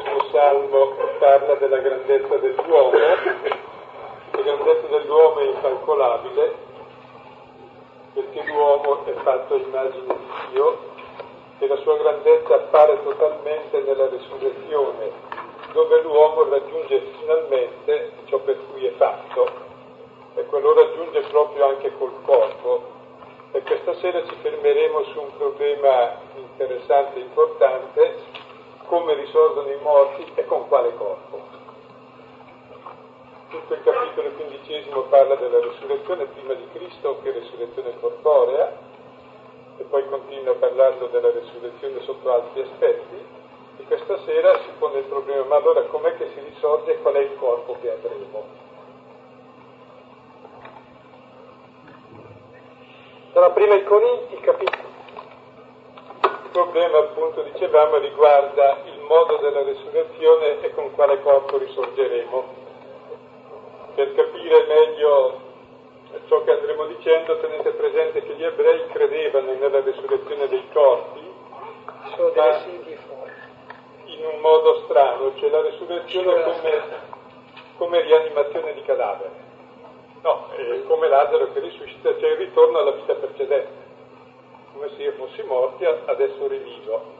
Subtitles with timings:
[0.00, 6.54] questo salmo parla della grandezza dell'uomo, la grandezza dell'uomo è incalcolabile,
[8.14, 10.78] perché l'uomo è fatto immagine di Dio
[11.58, 15.10] e la sua grandezza appare totalmente nella resurrezione,
[15.72, 19.48] dove l'uomo raggiunge finalmente ciò per cui è fatto,
[20.34, 22.98] e quello raggiunge proprio anche col corpo.
[23.52, 28.14] E questa sera ci fermeremo su un problema interessante e importante,
[28.90, 31.40] come risorgono i morti e con quale corpo.
[33.48, 38.76] Tutto il capitolo quindicesimo parla della risurrezione prima di Cristo che risurrezione corporea
[39.76, 43.24] e poi continua parlando della risurrezione sotto altri aspetti
[43.76, 47.14] e questa sera si pone il problema ma allora com'è che si risorge e qual
[47.14, 48.44] è il corpo che avremo?
[53.32, 54.90] Dalla prima ai Corinti, capitolo
[56.50, 58.78] il problema, appunto, dicevamo, riguarda
[59.10, 62.44] modo della resurrezione e con quale corpo risorgeremo.
[63.96, 65.40] Per capire meglio
[66.28, 71.28] ciò che andremo dicendo, tenete presente che gli ebrei credevano nella resurrezione dei corpi,
[72.36, 72.62] ma
[74.04, 76.82] in un modo strano, cioè la resurrezione come,
[77.78, 79.48] come rianimazione di cadavere.
[80.22, 80.46] No,
[80.86, 83.88] come Lazzaro che risuscita, cioè il ritorno alla vita precedente
[84.72, 87.19] come se io fossi morti, adesso rivivo.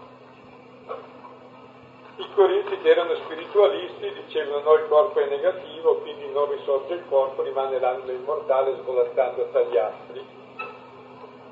[2.20, 7.04] I corinzi che erano spiritualisti dicevano no, il corpo è negativo, quindi non risorge il
[7.08, 10.22] corpo, rimane l'anima immortale svolazzando tra gli astri.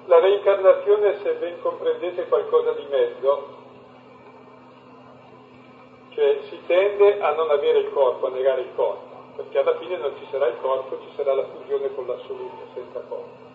[0.05, 3.49] La reincarnazione, se ben comprendete qualcosa di mezzo,
[6.11, 9.97] cioè si tende a non avere il corpo, a negare il corpo, perché alla fine
[9.97, 13.47] non ci sarà il corpo, ci sarà la fusione con l'assoluto, senza corpo.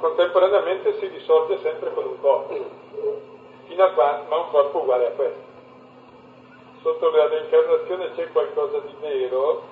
[0.00, 2.54] Contemporaneamente si risorge sempre con un corpo,
[3.70, 5.48] fino a qua, ma un corpo uguale a questo.
[6.82, 9.62] Sotto la reincarnazione c'è qualcosa di vero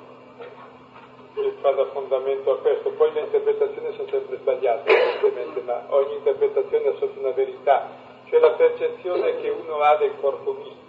[1.34, 6.14] che fa da fondamento a questo, poi le interpretazioni sono sempre sbagliate, evidentemente, ma ogni
[6.14, 7.88] interpretazione ha sotto una verità,
[8.26, 10.86] cioè la percezione che uno ha del corpo mistico.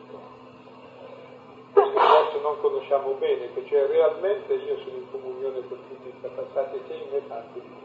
[1.74, 6.76] Forse non conosciamo bene, che cioè realmente io sono in comunione con tutti i passati
[6.76, 7.78] e c'è in me parte di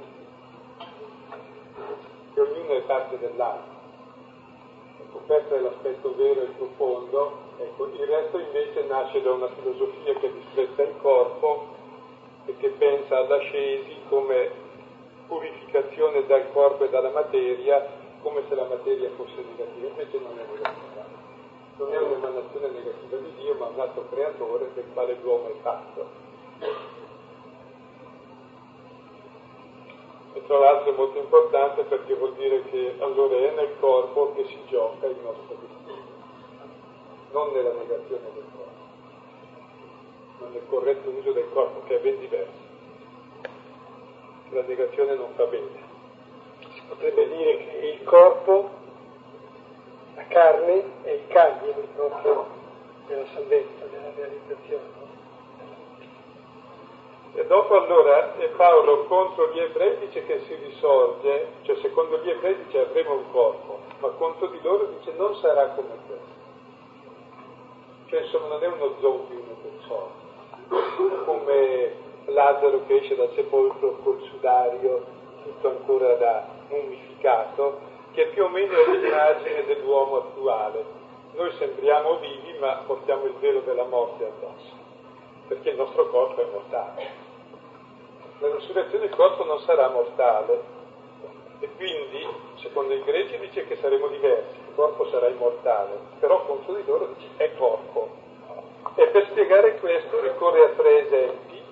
[2.35, 3.74] che ognuno è parte dell'altro.
[5.15, 7.31] Ecco, questo è l'aspetto vero e profondo.
[7.59, 11.63] Ecco, il resto invece nasce da una filosofia che disprezza il corpo
[12.47, 14.51] e che pensa ad ascesi come
[15.29, 17.87] purificazione dal corpo e dalla materia,
[18.23, 21.05] come se la materia fosse negativa, invece non è negativa.
[21.77, 27.04] Non è un'emanazione negativa di Dio, ma un atto creatore del quale l'uomo è fatto.
[30.35, 34.45] E tra l'altro è molto importante perché vuol dire che allora è nel corpo che
[34.47, 36.03] si gioca il nostro destino,
[37.31, 38.81] non nella negazione del corpo,
[40.41, 42.63] ma nel corretto uso del corpo che è ben diverso.
[44.51, 45.93] La negazione non fa bene.
[46.73, 48.71] Si potrebbe dire che il corpo,
[50.17, 52.47] la carne è il cardine proprio
[53.07, 55.04] della salvezza, della realizzazione.
[57.37, 62.57] E dopo allora Paolo contro gli ebrei dice che si risorge, cioè secondo gli ebrei
[62.65, 66.43] dice avremo un corpo, ma contro di loro dice non sarà come questo.
[68.07, 71.93] Cioè insomma non è uno zombie, uno persona, come
[72.27, 75.05] Lazzaro che esce dal sepolcro col sudario,
[75.43, 77.81] tutto ancora da mummificato,
[78.13, 80.85] che più o meno è l'immagine dell'uomo attuale.
[81.33, 84.73] Noi sembriamo vivi ma portiamo il velo della morte addosso,
[85.49, 87.24] perché il nostro corpo è mortale
[88.39, 90.83] la resurrezione del corpo non sarà mortale.
[91.61, 96.75] E quindi, secondo i greci, dice che saremo diversi, il corpo sarà immortale, però contro
[96.75, 98.23] di loro dice è corpo.
[98.97, 101.63] E per spiegare questo ricorre a tre esempi,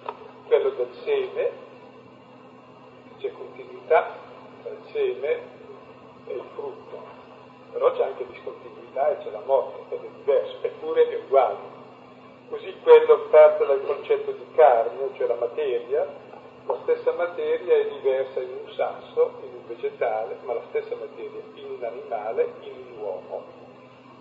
[0.46, 1.50] quello del seme,
[3.18, 4.14] c'è continuità
[4.62, 5.40] tra il seme
[6.26, 7.02] e il frutto,
[7.72, 11.80] però c'è anche discontinuità e c'è la morte, ed è diverso, eppure è uguale.
[12.48, 16.06] Così quello parte dal concetto di carne, cioè la materia,
[16.66, 21.40] la stessa materia è diversa in un sasso, in un vegetale, ma la stessa materia
[21.54, 23.44] in un animale, in un uomo.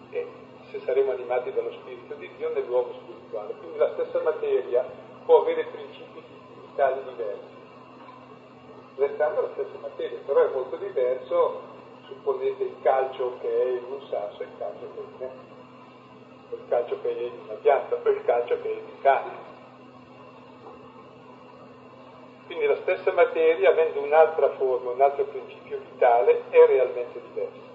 [0.09, 0.27] E
[0.71, 3.53] se saremo animati dallo Spirito di Dio, nell'uomo spirituale.
[3.59, 4.83] Quindi la stessa materia
[5.25, 6.23] può avere principi
[6.61, 7.55] vitali diversi,
[8.95, 11.61] restando la stessa materia, però è molto diverso,
[12.07, 15.49] supponete il calcio che è in un sasso e il calcio che è in
[16.49, 19.01] o il calcio che è in una pianta, o il calcio che è in un
[19.01, 19.50] cane
[22.51, 27.69] quindi la stessa materia, avendo un'altra forma, un altro principio vitale, è realmente diversa.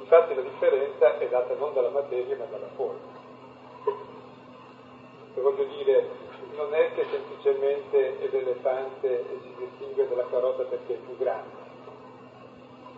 [0.00, 3.14] Infatti la differenza è data non dalla materia ma dalla forma.
[5.34, 6.08] E voglio dire,
[6.56, 11.56] non è che semplicemente l'elefante si distingue dalla carota perché è più grande,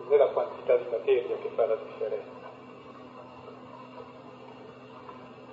[0.03, 2.47] non è la quantità di materia che fa la differenza.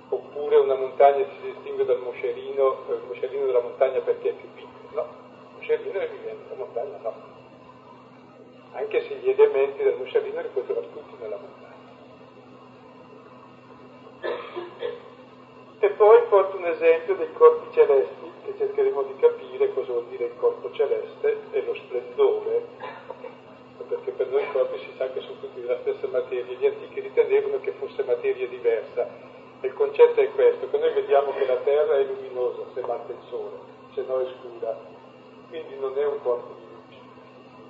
[0.09, 4.76] Oppure una montagna si distingue dal moscerino, il moscerino della montagna perché è più piccolo,
[5.67, 7.35] no, il moscerino è vivente, la montagna no
[8.77, 11.65] anche se gli elementi del moscerino li puoi trovare tutti nella montagna.
[15.79, 20.25] E poi porto un esempio dei corpi celesti, che cercheremo di capire cosa vuol dire
[20.25, 22.65] il corpo celeste e lo splendore,
[23.87, 26.99] perché per noi i corpi si sa che sono tutti della stessa materia, gli antichi
[26.99, 29.07] ritenevano che fosse materia diversa.
[29.59, 33.11] E il concetto è questo, che noi vediamo che la Terra è luminosa se batte
[33.11, 33.57] il Sole,
[33.93, 34.96] se no è scura,
[35.49, 36.99] quindi non è un corpo di luce,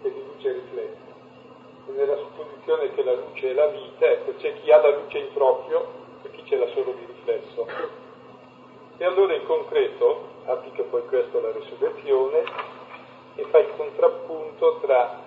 [0.01, 1.05] è di luce riflessa.
[1.87, 5.31] Nella supposizione che la luce è la vita, ecco, c'è chi ha la luce in
[5.33, 5.87] proprio
[6.23, 7.67] e chi ce l'ha solo di riflesso.
[8.97, 12.43] E allora in concreto applica poi questo alla resurrezione
[13.35, 15.23] e fa il contrappunto tra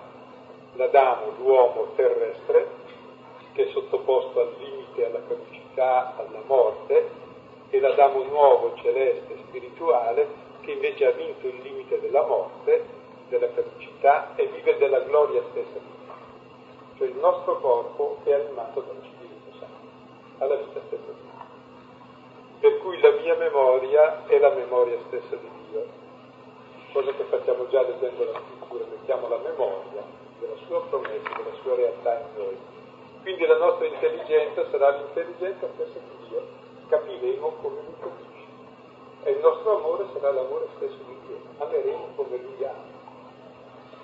[0.73, 2.79] l'Adamo, l'uomo terrestre,
[3.53, 7.09] che è sottoposto al limite, alla caducità, alla morte,
[7.69, 12.85] e l'Adamo nuovo, celeste, spirituale, che invece ha vinto il limite della morte,
[13.29, 16.13] della caducità e vive della gloria stessa di Dio.
[16.97, 19.87] Cioè il nostro corpo è animato dallo Spirito Santo,
[20.39, 21.29] alla vita stessa di Dio.
[22.59, 25.85] Per cui la mia memoria è la memoria stessa di Dio,
[26.93, 30.03] cosa che facciamo già leggendo la scrittura, mettiamo la memoria
[30.39, 32.57] della sua promessa, della sua realtà in noi.
[33.21, 36.43] Quindi la nostra intelligenza sarà l'intelligenza stessa di Dio,
[36.87, 38.30] capiremo come lui capisce.
[39.23, 42.99] E il nostro amore sarà l'amore stesso di Dio, ameremo come lui ama.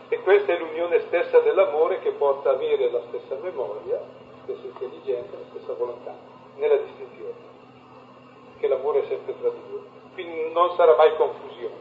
[0.09, 4.65] E questa è l'unione stessa dell'amore che porta a avere la stessa memoria, la stessa
[4.65, 6.15] intelligenza, la stessa volontà,
[6.55, 7.33] nella distinzione,
[8.59, 9.81] che l'amore è sempre tra due.
[10.13, 11.75] Quindi non sarà mai confusione,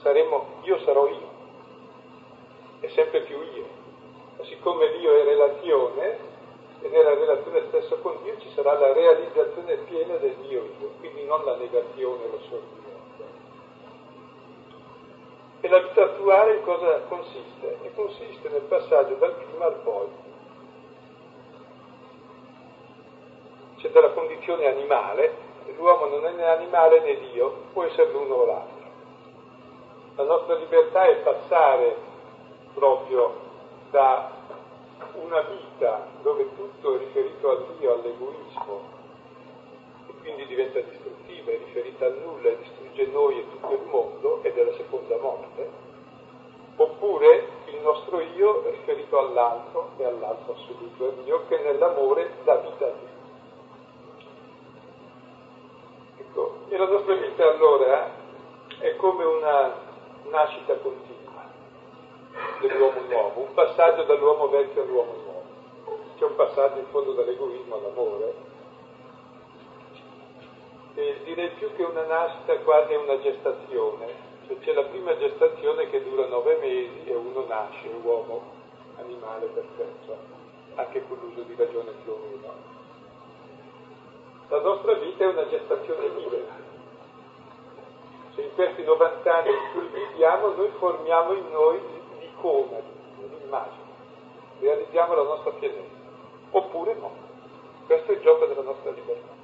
[0.00, 1.28] saremo io sarò io,
[2.80, 3.80] è sempre più io.
[4.38, 6.18] Ma siccome l'io è relazione,
[6.82, 11.24] e nella relazione stessa con Dio ci sarà la realizzazione piena del mio io, quindi
[11.24, 12.90] non la negazione, lo sorrimento.
[15.60, 17.78] E la vita attuale in cosa consiste?
[17.82, 20.08] E consiste nel passaggio dal prima al poi.
[23.76, 25.34] C'è dalla condizione animale,
[25.76, 28.90] l'uomo non è né animale né Dio, può essere l'uno o l'altro.
[30.16, 31.96] La nostra libertà è passare
[32.74, 33.34] proprio
[33.90, 34.41] da
[35.14, 38.80] una vita dove tutto è riferito a Dio, all'egoismo,
[40.08, 44.42] e quindi diventa distruttiva, è riferita al nulla e distrugge noi e tutto il mondo,
[44.42, 45.70] ed è la seconda morte,
[46.76, 52.56] oppure il nostro io è riferito all'altro e all'altro assoluto, è Dio che nell'amore dà
[52.56, 53.10] vita a Dio.
[56.18, 58.10] Ecco, e la nostra vita allora
[58.78, 59.74] è come una
[60.30, 61.11] nascita continua
[62.60, 65.42] dell'uomo nuovo, un passaggio dall'uomo vecchio all'uomo nuovo.
[66.16, 68.34] C'è un passaggio in fondo dall'egoismo all'amore.
[70.94, 74.06] E direi più che una nascita quasi è una gestazione,
[74.46, 78.42] cioè c'è la prima gestazione che dura nove mesi e uno nasce, uomo,
[78.96, 80.16] animale perfetto,
[80.74, 82.70] anche con l'uso di ragione più o meno.
[84.48, 86.60] La nostra vita è una gestazione libera.
[88.34, 91.80] Cioè in questi 90 anni in cui viviamo noi formiamo in noi
[92.42, 93.82] l'icona di Dio, l'immagine,
[94.58, 96.00] realizziamo la nostra pienezza,
[96.50, 97.10] oppure no.
[97.86, 99.40] Questo è il gioco della nostra libertà.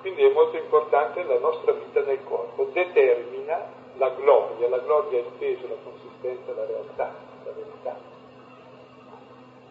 [0.00, 5.22] Quindi è molto importante la nostra vita nel corpo, determina la gloria, la gloria è
[5.22, 7.96] il peso, la consistenza, la realtà, la verità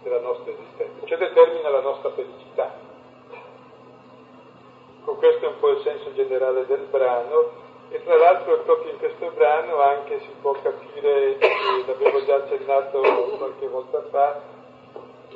[0.01, 2.91] della nostra esistenza, cioè determina la nostra felicità.
[5.03, 7.62] Con questo è un po' il senso generale del brano
[7.93, 11.37] e tra l'altro proprio in questo brano anche si può capire,
[11.85, 12.99] l'avevo già accennato
[13.37, 14.41] qualche volta fa,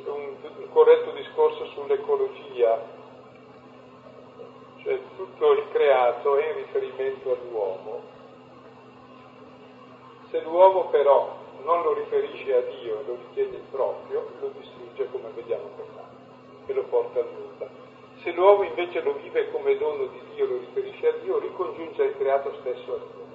[0.04, 2.82] un, un corretto discorso sull'ecologia,
[4.82, 8.00] cioè tutto il creato è in riferimento all'uomo.
[10.30, 15.30] Se l'uomo però non lo riferisce a Dio e lo ritiene proprio, lo distrugge come
[15.32, 16.02] vediamo prima
[16.66, 17.87] e lo porta al nulla.
[18.22, 22.16] Se l'uomo invece lo vive come dono di Dio, lo riferisce a Dio, ricongiunge il
[22.16, 23.26] creato stesso a Dio.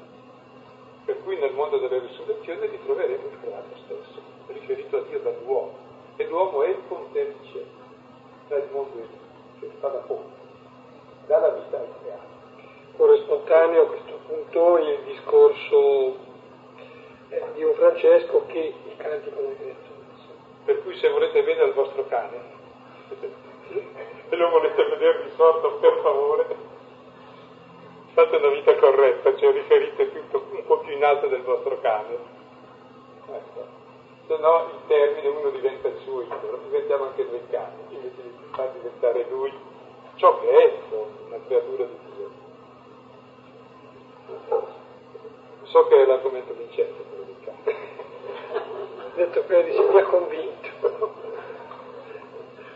[1.05, 5.77] Per cui nel mondo della risurrezione ritroveremo il creato stesso, riferito a Dio dall'uomo.
[6.17, 7.65] E l'uomo è il pontefice
[8.47, 10.35] tra il mondo e Dio, cioè fa da ponte,
[11.27, 12.31] dà la vita al creato.
[12.97, 16.15] Corre spontaneo a questo punto il discorso
[17.29, 19.91] eh, di un Francesco che il cantico del creatore.
[20.65, 22.61] Per cui se volete bene al vostro cane
[24.33, 26.55] e lo volete vedere risorto, per favore,
[28.13, 32.17] fate una vita corretta, cioè riferite tutto un po' più in alto del vostro cane.
[33.27, 33.81] Ecco.
[34.25, 38.31] Se no il termine uno diventa il suo idolo, diventiamo anche noi cani, invece di
[38.55, 39.53] far diventare lui
[40.15, 40.79] ciò che è,
[41.27, 42.31] una creatura di Dio.
[45.63, 47.77] So che è l'argomento vincente quello del cane.
[49.13, 51.32] Detto quello mi ha convinto.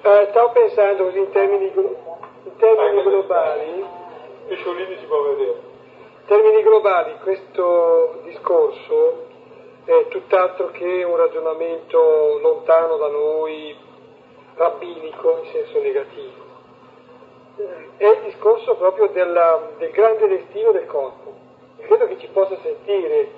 [0.08, 3.86] Eh, stavo pensando così in termini, in termini globali.
[4.48, 5.60] Pesciolini si può vedere.
[6.22, 9.26] In termini globali questo discorso
[9.84, 13.76] è tutt'altro che un ragionamento lontano da noi,
[14.56, 16.46] rabbinico in senso negativo.
[17.98, 21.34] È il discorso proprio della, del grande destino del corpo.
[21.82, 23.30] Credo che ci possa sentire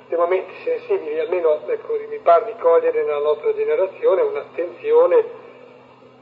[0.00, 5.35] estremamente sensibili, almeno ecco, mi pare di cogliere nella nostra generazione un'attenzione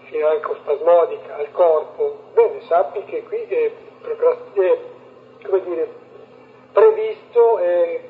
[0.05, 2.31] financo spasmodica al corpo.
[2.35, 4.79] Bene, sappi che qui è, è
[5.43, 5.89] come dire,
[6.73, 8.01] previsto è,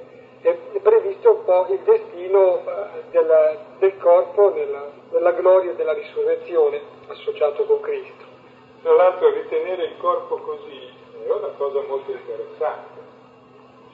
[0.40, 6.80] è, previsto un po' il destino eh, della, del corpo nella, nella gloria della risurrezione
[7.08, 8.24] associato con Cristo.
[8.82, 10.92] Tra l'altro ritenere il corpo così
[11.26, 13.00] è una cosa molto interessante,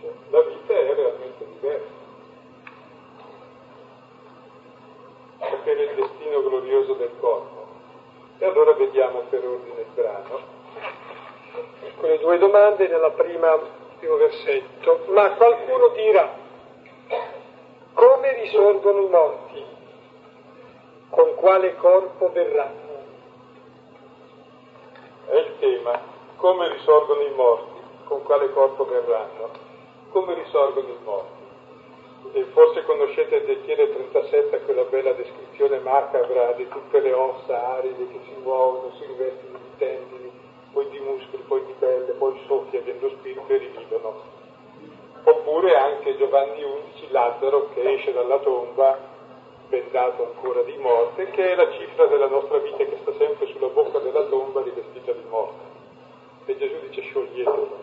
[0.00, 1.99] cioè, la vita è realmente diversa.
[5.38, 7.59] Sapere il destino glorioso del corpo.
[8.42, 10.40] E allora vediamo per ordine il brano.
[11.97, 13.59] Con le due domande nella prima,
[13.99, 15.04] primo versetto.
[15.09, 16.32] Ma qualcuno dirà,
[17.92, 19.64] come risorgono i morti?
[21.11, 23.02] Con quale corpo verranno?
[25.26, 26.00] È il tema.
[26.37, 27.80] Come risorgono i morti?
[28.04, 29.50] Con quale corpo verranno?
[30.12, 31.39] Come risorgono i morti?
[32.32, 38.20] E forse conoscete Ezechiele 37 quella bella descrizione macabra di tutte le ossa aride che
[38.24, 40.30] si muovono, si rivestono di tendini,
[40.72, 44.22] poi di muscoli, poi di pelle, poi soffia viene lo spirito e rivivono.
[45.24, 48.98] Oppure anche Giovanni 11, Lazzaro che esce dalla tomba,
[49.68, 53.68] bendato ancora di morte, che è la cifra della nostra vita che sta sempre sulla
[53.68, 55.64] bocca della tomba rivestita di morte.
[56.46, 57.78] E Gesù dice scioglietelo,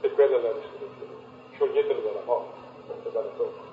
[0.00, 1.14] e quella è la risurrezione,
[1.52, 2.63] scioglietelo dalla morte,
[3.20, 3.72] tomba.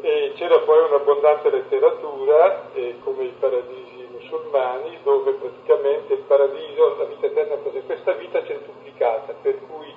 [0.00, 7.04] E c'era poi un'abbondante letteratura, eh, come i paradisi musulmani, dove praticamente il paradiso, la
[7.04, 7.54] vita eterna?
[7.56, 9.94] Questa vita centuplicata, per cui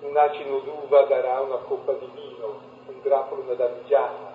[0.00, 4.34] un acino d'uva darà una coppa di vino, un grappolo una damigiana,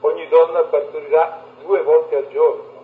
[0.00, 2.74] ogni donna partorirà due volte al giorno.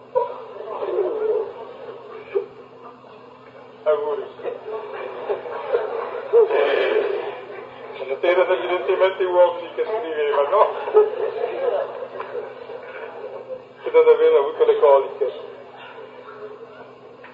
[3.85, 4.25] Auguri.
[8.21, 10.69] Erano evidentemente uomini che scrivevano,
[13.83, 15.33] che non avevano avuto le coliche.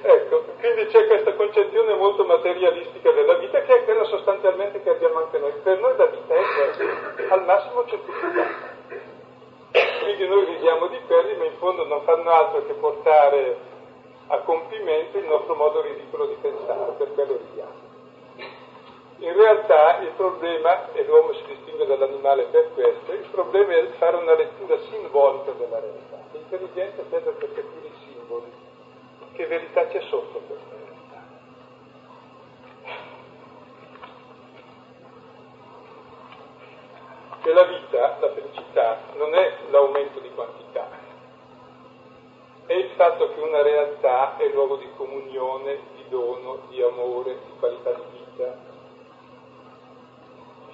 [0.00, 5.18] Ecco, quindi c'è questa concezione molto materialistica della vita che è quella sostanzialmente che abbiamo
[5.18, 5.52] anche noi.
[5.62, 8.76] Per noi la vita è questa, al massimo certificata.
[10.02, 13.56] Quindi noi viviamo di quelli, ma in fondo non fanno altro che portare
[14.28, 17.87] a compimento il nostro modo ridicolo di pensare, per quello ridiamo.
[19.20, 24.16] In realtà il problema, e l'uomo si distingue dall'animale per questo, il problema è fare
[24.16, 26.22] una lettura simbolica della realtà.
[26.30, 28.52] L'intelligenza serve per capire i simboli,
[29.32, 31.26] che verità c'è sotto questa realtà.
[37.42, 40.88] Che la vita, la felicità, non è l'aumento di quantità,
[42.66, 47.52] è il fatto che una realtà è luogo di comunione, di dono, di amore, di
[47.58, 48.67] qualità di vita,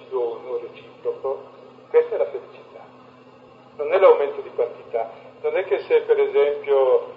[0.09, 1.53] dono reciproco.
[1.89, 2.85] Questa è la felicità,
[3.77, 5.23] non è l'aumento di quantità.
[5.41, 7.13] Non è che se per esempio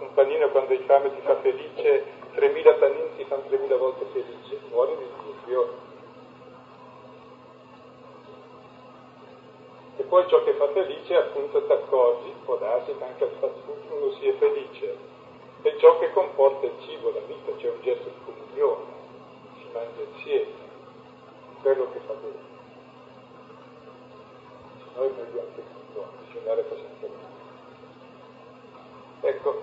[0.00, 2.04] un panino quando hai fame ti fa felice,
[2.34, 5.88] 3.000 panini ti fanno 3.000 volte felice, muori di dubbio.
[9.96, 13.54] E poi ciò che fa felice appunto ti accorgi, può darsi che anche al fast
[13.64, 14.96] food uno sia felice,
[15.62, 18.84] è ciò che comporta il cibo, la vita, c'è un gesto di comunione,
[19.58, 20.46] si mangia insieme,
[21.62, 22.48] quello che fa bene.
[24.96, 27.28] Noi anche tutto, dizionare fa sempre male.
[29.22, 29.62] Ecco,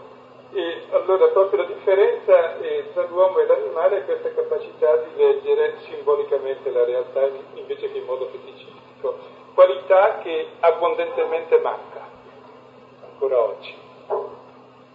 [0.52, 5.80] e allora proprio la differenza eh, tra l'uomo e l'animale è questa capacità di leggere
[5.82, 9.18] simbolicamente la realtà invece che in modo feticistico
[9.54, 12.08] qualità che abbondantemente manca
[13.02, 13.76] ancora oggi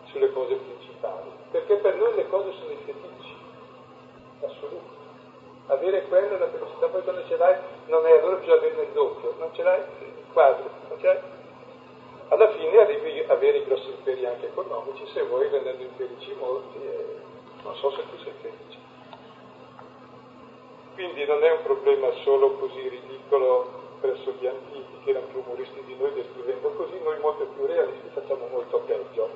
[0.05, 3.35] sulle cose principali, perché per noi le cose sono i fetici
[4.41, 5.02] assoluti.
[5.67, 8.93] Avere quello è la felicità, poi quando ce l'hai non è, allora bisogna averne il
[8.93, 9.81] doppio, non ce l'hai
[11.03, 11.19] ce l'hai.
[12.29, 17.07] alla fine arrivi a avere grossi imperi anche economici se vuoi rendendo infelici molti e
[17.63, 18.79] non so se tu sei felice.
[20.95, 25.83] Quindi non è un problema solo così ridicolo presso gli antichi che erano più umoristi
[25.85, 29.29] di noi descrivendo così, noi molto più realisti facciamo molto peggio.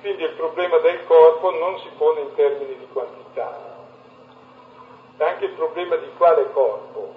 [0.00, 3.79] Quindi il problema del corpo non si pone in termini di quantità,
[5.28, 7.14] anche il problema di quale corpo.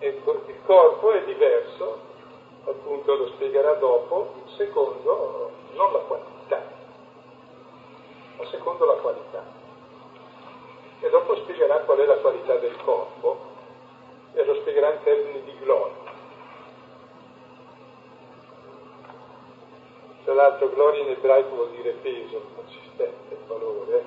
[0.00, 1.98] il corpo è diverso,
[2.64, 6.62] appunto lo spiegherà dopo, secondo non la quantità,
[8.36, 9.44] ma secondo la qualità.
[11.00, 13.38] E dopo spiegherà qual è la qualità del corpo
[14.34, 16.14] e lo spiegherà in termini di gloria.
[20.24, 24.04] Tra l'altro gloria in ebraico vuol dire peso, consistente, valore.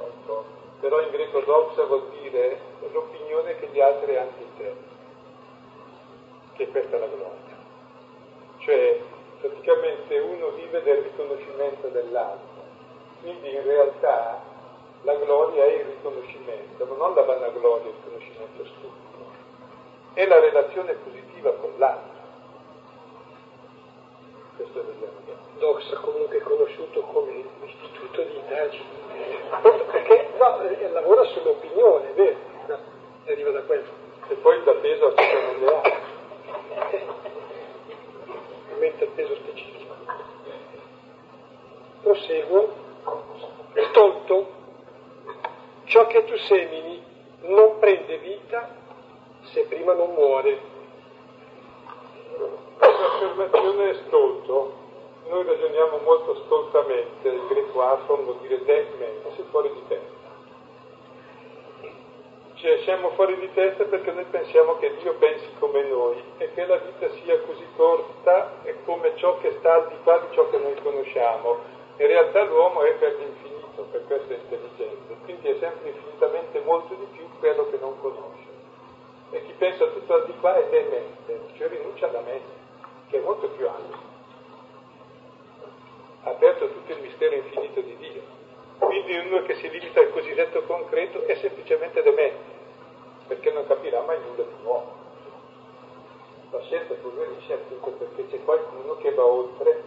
[0.00, 0.67] Ecco.
[0.80, 2.58] Però in greco doxa vuol dire
[2.92, 4.74] l'opinione che gli altri hanno di te,
[6.54, 7.56] che questa è la gloria.
[8.58, 9.00] Cioè
[9.40, 12.62] praticamente uno vive del riconoscimento dell'altro,
[13.22, 14.40] quindi in realtà
[15.02, 19.08] la gloria è il riconoscimento, ma non la vanagloria, il riconoscimento stupido
[20.18, 22.18] è la relazione positiva con l'altro.
[24.56, 25.27] Questo bene.
[25.58, 28.86] Doxa comunque conosciuto come istituto di indagini,
[29.90, 32.36] perché no, eh, lavora sull'opinione, vero?
[32.68, 32.78] No,
[33.26, 33.88] arriva da quello.
[34.28, 35.82] E poi dà peso le ha.
[38.78, 39.94] Mette il peso specifico.
[42.02, 42.86] Proseguo.
[43.90, 44.46] Stolto,
[45.84, 47.02] ciò che tu semini
[47.42, 48.76] non prende vita
[49.42, 50.60] se prima non muore.
[52.78, 54.86] L'affermazione è stolto.
[55.28, 60.26] Noi ragioniamo molto stoltamente, il greco afron vuol dire demente, sei fuori di testa.
[62.54, 66.66] Cioè siamo fuori di testa perché noi pensiamo che Dio pensi come noi e che
[66.66, 70.48] la vita sia così corta e come ciò che sta al di qua di ciò
[70.48, 71.58] che noi conosciamo.
[71.98, 76.94] In realtà l'uomo è per l'infinito, per questo è intelligente, quindi è sempre infinitamente molto
[76.94, 78.48] di più quello che non conosce
[79.30, 82.50] e chi pensa tutto al di qua è demente, cioè rinuncia alla mente,
[83.08, 84.07] che è molto più alto.
[86.28, 88.20] Aperto tutto il mistero infinito di Dio.
[88.78, 92.52] Quindi uno che si limita al cosiddetto concreto è semplicemente demente,
[93.26, 94.92] perché non capirà mai nulla di nuovo.
[96.50, 99.82] La scelta progredisce appunto perché c'è qualcuno che va oltre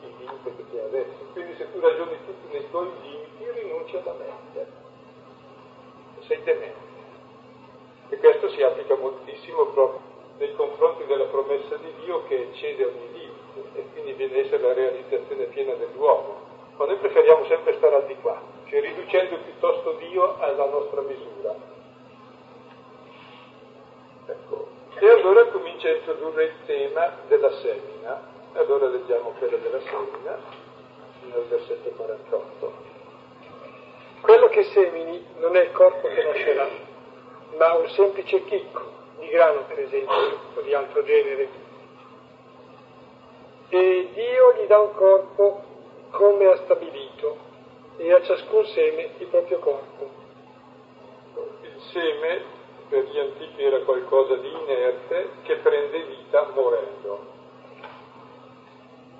[0.00, 1.18] il limite che c'è adesso.
[1.32, 4.66] Quindi se tu ragioni tutti nei tuoi limiti, rinunci alla mente.
[6.20, 6.92] Sei demente.
[8.08, 10.00] E questo si applica moltissimo proprio
[10.38, 13.23] nei confronti della promessa di Dio che eccede ogni limite
[13.74, 16.52] e quindi viene a essere la realizzazione piena dell'uomo.
[16.76, 21.54] Ma noi preferiamo sempre stare al di qua, cioè riducendo piuttosto Dio alla nostra misura.
[24.26, 24.68] Ecco.
[24.98, 28.32] E allora comincia a introdurre il tema della semina.
[28.54, 30.38] Allora leggiamo quella della semina,
[31.32, 32.72] al versetto 48.
[34.20, 36.68] Quello che semini non è il corpo che nascerà,
[37.58, 41.63] ma un semplice chicco di grano per esempio o di altro genere.
[43.68, 45.62] E Dio gli dà un corpo
[46.10, 47.36] come ha stabilito
[47.96, 50.10] e a ciascun seme il proprio corpo.
[51.62, 52.42] Il seme
[52.88, 57.32] per gli antichi era qualcosa di inerte che prende vita morendo.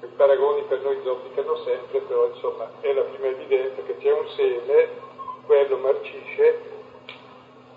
[0.02, 4.28] I paragoni per noi zoppicano sempre, però insomma è la prima evidenza che c'è un
[4.28, 4.88] seme,
[5.46, 6.72] quello marcisce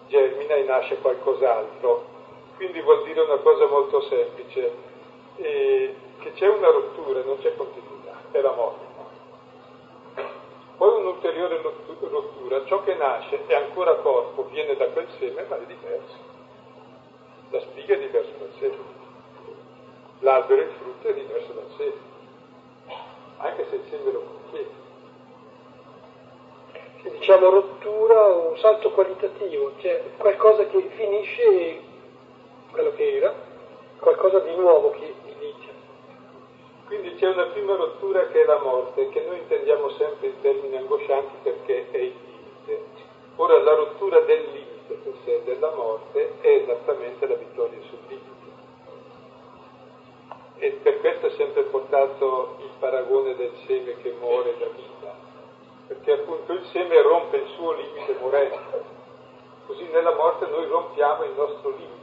[0.07, 2.15] germina e nasce qualcos'altro.
[2.55, 4.71] Quindi vuol dire una cosa molto semplice,
[5.37, 8.85] eh, che c'è una rottura, non c'è continuità, è la morte.
[10.77, 15.65] Poi un'ulteriore rottura, ciò che nasce è ancora corpo, viene da quel seme, ma è
[15.65, 16.35] diverso.
[17.49, 18.75] La spiga è diversa dal seme.
[20.19, 21.95] L'albero, il frutto è diverso dal seme,
[23.37, 24.85] anche se il seme lo contiene
[27.09, 31.79] diciamo rottura un salto qualitativo, cioè qualcosa che finisce
[32.71, 33.33] quello che era,
[33.99, 35.26] qualcosa di nuovo che.
[36.87, 40.77] Quindi c'è una prima rottura che è la morte, che noi intendiamo sempre in termini
[40.77, 42.85] angoscianti perché è il limite.
[43.35, 48.25] Ora la rottura del limite per sé della morte è esattamente la vittoria sul limite.
[50.59, 55.27] E per questo è sempre portato il paragone del seme che muore da vita
[55.87, 58.95] perché appunto il seme rompe il suo limite morente.
[59.65, 61.95] Così nella morte noi rompiamo il nostro limite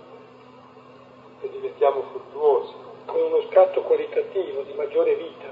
[1.42, 2.84] e diventiamo fruttuosi.
[3.07, 5.49] Con uno scatto qualitativo di maggiore vita,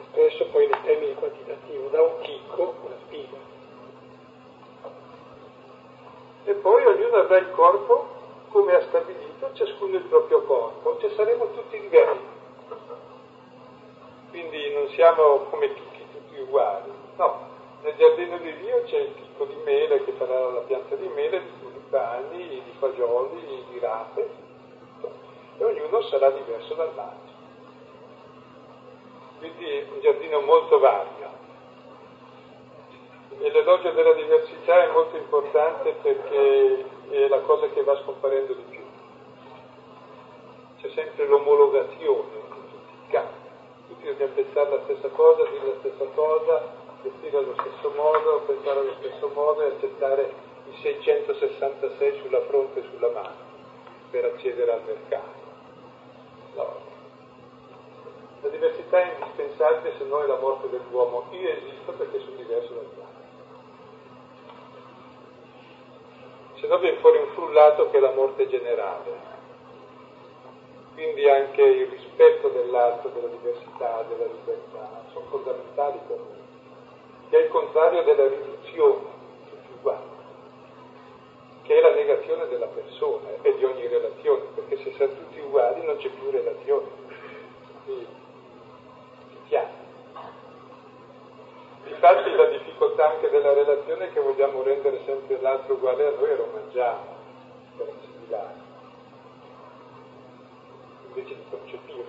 [0.00, 3.36] espresso poi nei termini quantitativi, da un chicco una spiga.
[6.44, 11.50] E poi ognuno avrà il corpo come ha stabilito, ciascuno il proprio corpo, cioè saremo
[11.52, 12.38] tutti diversi
[14.30, 16.90] Quindi non siamo come tutti, tutti uguali.
[17.16, 17.48] No,
[17.82, 21.42] nel giardino di Dio c'è il tipo di mele che farà la pianta di mele,
[21.42, 24.28] di tulipani, di fagioli, di rape,
[25.60, 27.38] e ognuno sarà diverso dall'altro.
[29.38, 31.28] Quindi è un giardino molto vario.
[33.38, 38.64] E l'elogio della diversità è molto importante perché è la cosa che va scomparendo di
[38.70, 38.82] più.
[40.80, 43.48] C'è sempre l'omologazione in tutti i campi.
[43.88, 48.80] Tutti dobbiamo pensare la stessa cosa, dire la stessa cosa, vestire allo stesso modo, pensare
[48.80, 50.32] allo stesso modo e accettare
[50.70, 53.48] i 666 sulla fronte e sulla mano
[54.10, 55.49] per accedere al mercato.
[56.54, 56.88] No.
[58.42, 61.24] La diversità è indispensabile se non è la morte dell'uomo.
[61.30, 63.28] Io esisto perché sono diverso dagli altri.
[66.60, 69.28] Se no viene fuori un frullato che è la morte generale.
[70.94, 76.40] Quindi anche il rispetto dell'altro, della diversità, della libertà, sono fondamentali per noi
[77.30, 79.06] che è il contrario della riduzione,
[79.48, 80.09] tutti uguali,
[81.70, 85.84] che è la negazione della persona e di ogni relazione, perché se siamo tutti uguali
[85.84, 86.88] non c'è più relazione,
[87.84, 88.08] quindi
[89.46, 89.68] chiaro.
[91.84, 96.30] Infatti la difficoltà anche della relazione è che vogliamo rendere sempre l'altro uguale a noi
[96.30, 97.04] e lo mangiamo
[97.76, 98.54] per assimilare,
[101.06, 102.04] invece di concepirlo,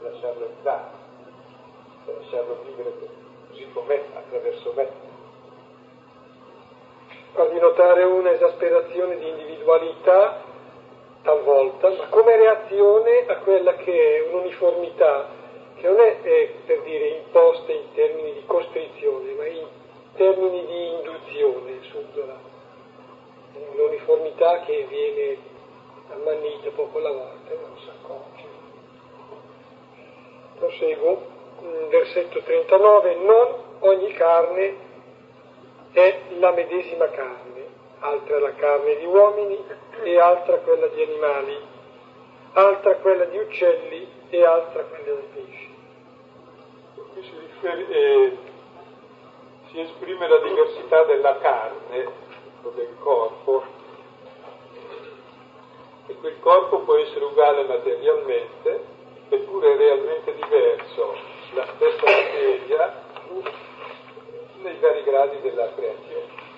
[0.00, 0.90] lasciarlo entrare,
[2.06, 2.94] lasciarlo vivere
[3.46, 5.11] così com'è, attraverso me.
[7.32, 10.42] Farmi notare un'esasperazione di individualità
[11.22, 15.28] talvolta, ma come reazione a quella che è un'uniformità,
[15.76, 19.66] che non è, è per dire imposta in termini di costrizione, ma in
[20.14, 22.36] termini di induzione subdola.
[23.72, 25.38] Un'uniformità che viene
[26.10, 28.44] ammannita poco alla volta non si accorge.
[30.58, 31.22] Proseguo
[31.88, 34.90] versetto 39, non ogni carne
[35.92, 37.66] è la medesima carne,
[38.00, 39.62] altra la carne di uomini
[40.02, 41.58] e altra quella di animali,
[42.54, 45.70] altra quella di uccelli e altra quella di pesci.
[47.12, 48.36] Qui si, rifer- eh,
[49.70, 52.06] si esprime la diversità della carne
[52.62, 53.62] o del corpo,
[56.06, 58.84] e quel corpo può essere uguale materialmente,
[59.28, 61.14] eppure realmente diverso
[61.54, 63.02] la stessa materia
[64.62, 66.50] nei vari gradi della creazione.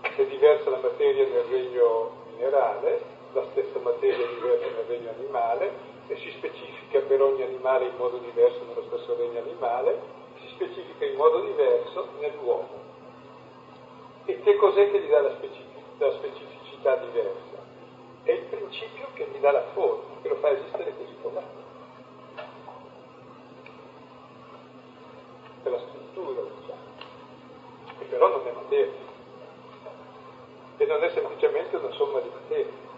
[0.00, 3.00] È diversa la materia nel regno minerale,
[3.32, 5.72] la stessa materia è diversa nel regno animale
[6.08, 9.98] e si specifica per ogni animale in modo diverso nello stesso regno animale,
[10.40, 12.88] si specifica in modo diverso nell'uomo.
[14.24, 17.58] E che cos'è che gli dà la, specific- la specificità diversa?
[18.24, 21.42] È il principio che gli dà la forma, che lo fa esistere così com'è.
[25.62, 26.40] per la struttura,
[28.00, 29.08] che però non è materia.
[30.78, 32.88] E non è semplicemente una somma di materia.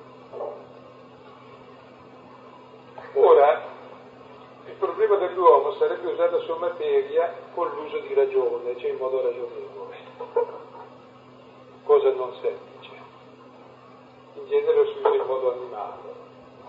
[3.15, 3.61] Ora,
[4.67, 9.21] il problema dell'uomo sarebbe usare la sua materia con l'uso di ragione, cioè in modo
[9.21, 9.97] ragionevole,
[11.83, 12.91] cosa non semplice.
[14.35, 16.15] In genere si usa in modo animale,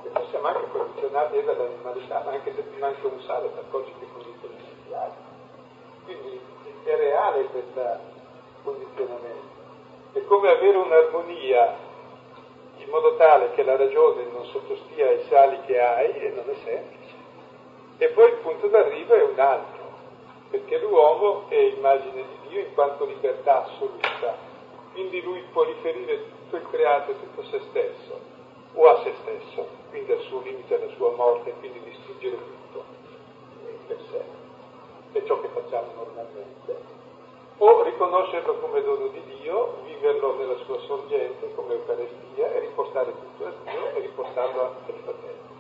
[0.04, 3.94] e noi siamo anche condizionati dall'animalità, ma anche se ti manca un sale ti accorgi
[4.00, 4.74] che condizioni si
[6.04, 6.40] quindi
[6.84, 8.13] è reale questo
[8.64, 9.62] condizionamento.
[10.14, 11.92] È come avere un'armonia
[12.78, 16.56] in modo tale che la ragione non sottostia ai sali che hai e non è
[16.64, 17.16] semplice.
[17.98, 19.82] E poi il punto d'arrivo è un altro,
[20.50, 24.36] perché l'uomo è immagine di Dio in quanto libertà assoluta,
[24.94, 28.20] quindi lui può riferire tutto il creato e tutto se stesso,
[28.74, 32.84] o a se stesso, quindi al suo limite, alla sua morte, quindi distruggere tutto
[33.88, 34.42] per sé
[35.14, 36.83] è ciò che facciamo normalmente,
[37.94, 43.54] riconoscerlo come dono di Dio, viverlo nella sua sorgente come Eucaristia e riportare tutto a
[43.70, 45.52] Dio e riportarlo ai fratelli.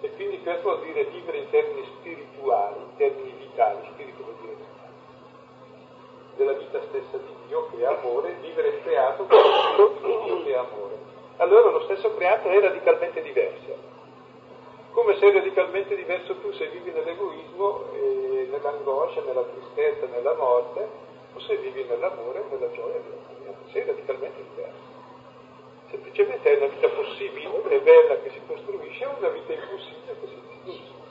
[0.00, 4.54] E quindi questo vuol dire vivere in termini spirituali, in termini vitali, spirito vuol dire
[4.54, 4.88] vita,
[6.36, 10.52] della vita stessa di Dio che è amore, vivere il creato come di Dio che
[10.52, 10.98] è amore.
[11.36, 13.94] Allora lo stesso creato è radicalmente diverso
[14.96, 20.88] come sei radicalmente diverso tu se vivi nell'egoismo, eh, nell'angoscia, nella tristezza, nella morte,
[21.36, 22.98] o se vivi nell'amore, nella gioia
[23.70, 24.94] Sei radicalmente diverso.
[25.90, 30.26] Semplicemente è una vita possibile e bella che si costruisce, è una vita impossibile che
[30.28, 31.04] si distrugge.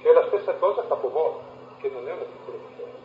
[0.00, 1.44] Che è la stessa cosa capovolta,
[1.78, 3.02] che non è una piccola differenza.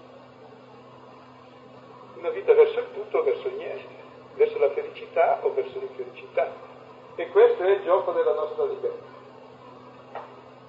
[2.16, 3.96] Una vita verso il tutto o verso il niente,
[4.36, 6.52] verso la felicità o verso l'infelicità.
[7.16, 9.08] E questo è il gioco della nostra libertà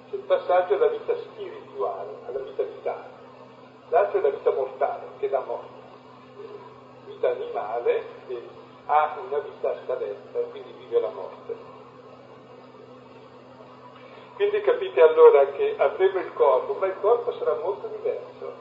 [0.09, 3.20] C'è il passaggio alla vita spirituale, alla vita vitale.
[3.91, 5.79] L'altro è la vita mortale, che è la morte.
[7.07, 8.41] Vita animale che
[8.85, 11.55] ha una vita scadente, quindi vive la morte.
[14.35, 18.53] Quindi capite allora che avremo il corpo, ma il corpo sarà molto diverso.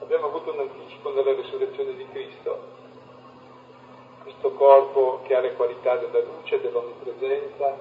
[0.00, 2.58] Abbiamo avuto un anticipo nella risurrezione di Cristo,
[4.22, 7.76] questo corpo che ha le qualità della luce, dell'onnipresenza,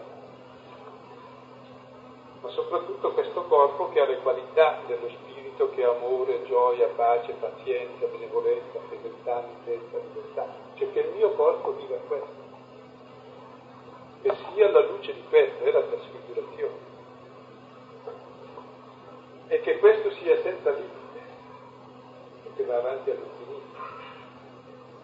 [2.41, 7.33] ma soprattutto questo corpo che ha le qualità dello spirito che ha amore, gioia, pace,
[7.33, 10.47] pazienza, benevolenza, fedeltà, mitezza, libertà.
[10.75, 12.41] Cioè che il mio corpo viva questo
[14.23, 16.91] e sia la luce di questa, è la trasfigurazione.
[19.47, 21.21] E che questo sia senza limite,
[22.55, 23.77] che va avanti all'infinito.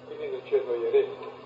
[0.05, 1.37] Quindi non ci annoieremo.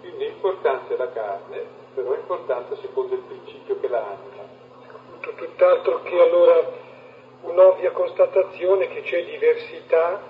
[0.00, 4.43] Quindi è importante la carne, però è importante secondo il principio che la anima.
[5.36, 6.82] Tutt'altro che allora
[7.42, 10.20] un'ovvia constatazione che c'è diversità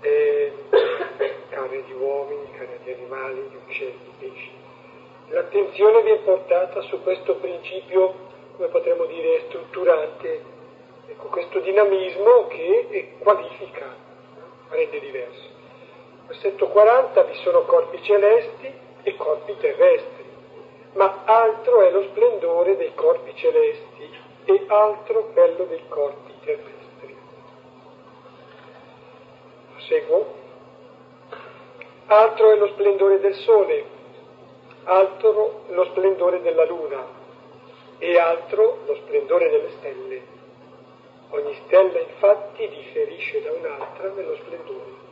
[0.00, 0.52] eh,
[1.48, 4.50] carne di uomini, carne di animali, di uccelli, di pesci.
[5.28, 8.14] L'attenzione viene portata su questo principio,
[8.56, 10.42] come potremmo dire, strutturante,
[11.08, 13.96] ecco, questo dinamismo che qualifica,
[14.68, 15.48] rende diverso.
[16.26, 20.24] Versetto 40 vi sono corpi celesti e corpi terrestri,
[20.92, 27.16] ma altro è lo splendore dei corpi celesti e altro quello dei corpi terrestri.
[29.88, 30.42] Seguo.
[32.06, 33.84] Altro è lo splendore del sole,
[34.84, 37.02] altro lo splendore della luna
[37.98, 40.22] e altro lo splendore delle stelle.
[41.30, 45.03] Ogni stella infatti differisce da un'altra nello splendore.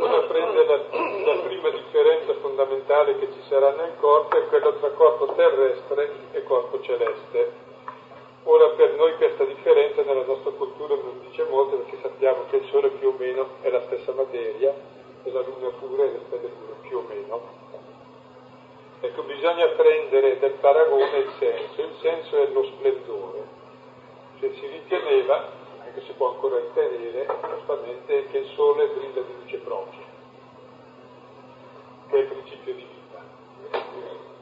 [0.00, 4.90] Ora prende la, la, prima differenza fondamentale che ci sarà nel corpo, è quella tra
[4.90, 7.52] corpo terrestre e corpo celeste.
[8.44, 12.66] Ora per noi questa differenza nella nostra cultura non dice molto perché sappiamo che il
[12.70, 14.72] Sole più o meno è la stessa materia
[15.24, 17.40] e la Luna pure e le stelle pure più o meno.
[19.00, 23.42] Ecco, bisogna prendere del paragone il senso, il senso è lo splendore.
[24.38, 25.57] Cioè si riteneva,
[25.88, 30.04] anche se può ancora ritenere, giustamente, che il Sole brilla di luce propria,
[32.08, 33.22] che è il principio di vita,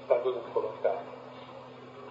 [0.05, 1.15] stando un po' lontano.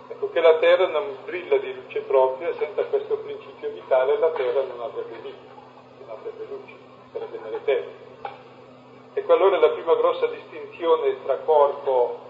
[0.08, 4.62] Ecco che la terra non brilla di luce propria, senza questo principio vitale la terra
[4.64, 5.54] non avrebbe vita,
[6.00, 6.74] non avrebbe luce,
[7.12, 8.04] sarebbe nelle terre.
[9.14, 12.24] Ecco allora la prima grossa distinzione tra corpo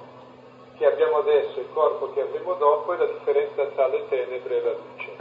[0.77, 4.61] che abbiamo adesso e corpo che avremo dopo è la differenza tra le tenebre e
[4.61, 5.15] la luce,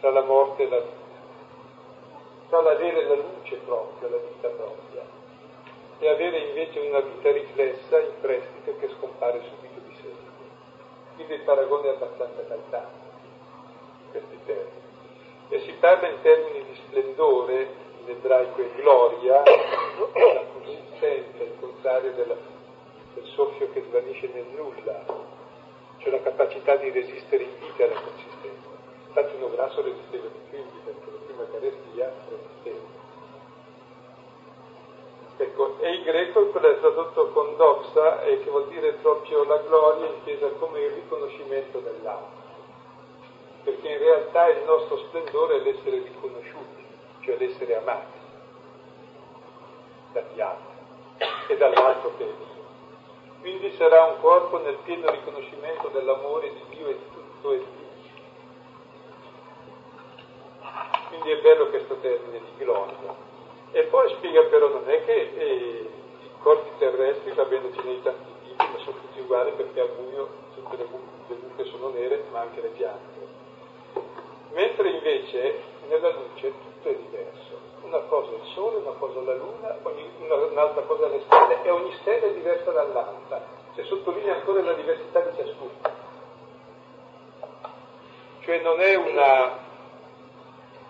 [0.00, 1.03] tra la morte e la vita,
[2.48, 5.02] tra l'avere la luce propria, la vita propria,
[5.98, 9.74] e avere invece una vita riflessa in prestito che scompare subito
[11.14, 13.06] quindi il paragone è abbastanza calzante,
[14.10, 14.82] questi termini.
[15.48, 17.68] E si parla in termini di splendore,
[18.00, 22.34] in ebraico è gloria, la consistenza, il contrario della,
[23.14, 25.04] del soffio che svanisce nel nulla,
[25.98, 28.68] cioè la capacità di resistere in vita alla consistenza.
[29.06, 30.90] Infatti uno grasso resisteva di più in vita,
[31.70, 33.02] prima carestia resisteva.
[35.36, 40.06] Ecco, e in greco è tradotto con doxa, e che vuol dire proprio la gloria
[40.06, 42.42] intesa come il riconoscimento dell'altro.
[43.64, 46.84] Perché in realtà il nostro splendore è l'essere riconosciuti,
[47.20, 48.22] cioè l'essere amati
[50.12, 50.72] dagli altri
[51.48, 52.62] e dall'altro che è Dio.
[53.40, 57.83] Quindi sarà un corpo nel pieno riconoscimento dell'amore di Dio e di tutto e di.
[61.08, 63.14] Quindi è bello questo termine di gloria.
[63.72, 65.90] E poi spiega però non è che eh,
[66.22, 69.88] i corpi terrestri, va bene, ce ne tanti tipi, ma sono tutti uguali perché al
[69.88, 73.22] buio tutte le, bu- le buche sono nere, ma anche le piante.
[74.52, 75.58] Mentre invece
[75.88, 77.58] nella luce tutto è diverso.
[77.82, 81.62] Una cosa è il sole, una cosa la luna, ogni, una, un'altra cosa le stelle,
[81.62, 83.42] e ogni stella è diversa dall'altra.
[83.74, 85.72] Cioè sottolinea ancora la diversità di ciascuno.
[88.40, 89.63] Cioè non è una,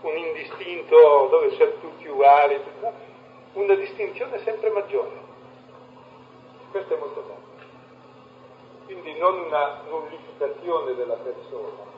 [0.05, 2.61] un indistinto dove siamo tutti uguali,
[3.55, 5.33] una distinzione sempre maggiore.
[6.71, 7.53] Questo è molto bello.
[8.85, 11.93] Quindi non una nullificazione della persona,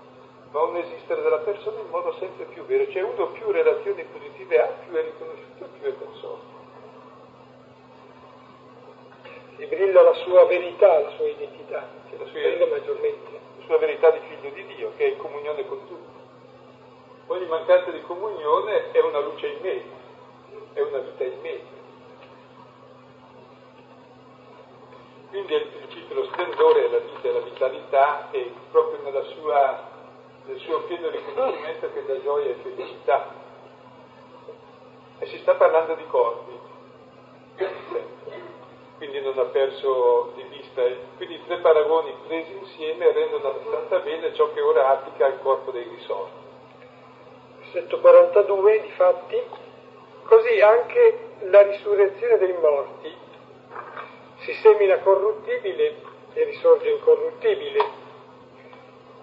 [0.53, 2.91] ma un esistere della persona in modo sempre più vero.
[2.93, 6.55] Cioè uno più relazioni positive ha, più è riconosciuto, più è persona.
[9.57, 13.41] E brilla la sua verità, la sua identità, che la sua, brilla maggiormente.
[13.59, 16.16] La sua verità di figlio di Dio, che è in comunione con tutti.
[17.27, 19.95] Ogni mancanza di comunione è una luce in mezzo,
[20.75, 21.77] è una vita in mezzo.
[25.37, 29.83] quindi il principio, splendore è la vita, è la vitalità e proprio sua,
[30.47, 33.45] nel suo pieno riconoscimento che dà gioia e felicità.
[35.19, 36.59] E si sta parlando di corpi,
[38.97, 40.83] quindi non ha perso di vista.
[41.17, 45.71] Quindi i tre paragoni presi insieme rendono abbastanza bene ciò che ora applica al corpo
[45.71, 46.46] dei risorti.
[47.73, 49.43] Versetto 42, difatti,
[50.25, 51.19] così anche
[51.51, 53.13] la risurrezione dei morti.
[54.39, 55.97] Si semina corruttibile
[56.33, 57.85] e risorge incorruttibile,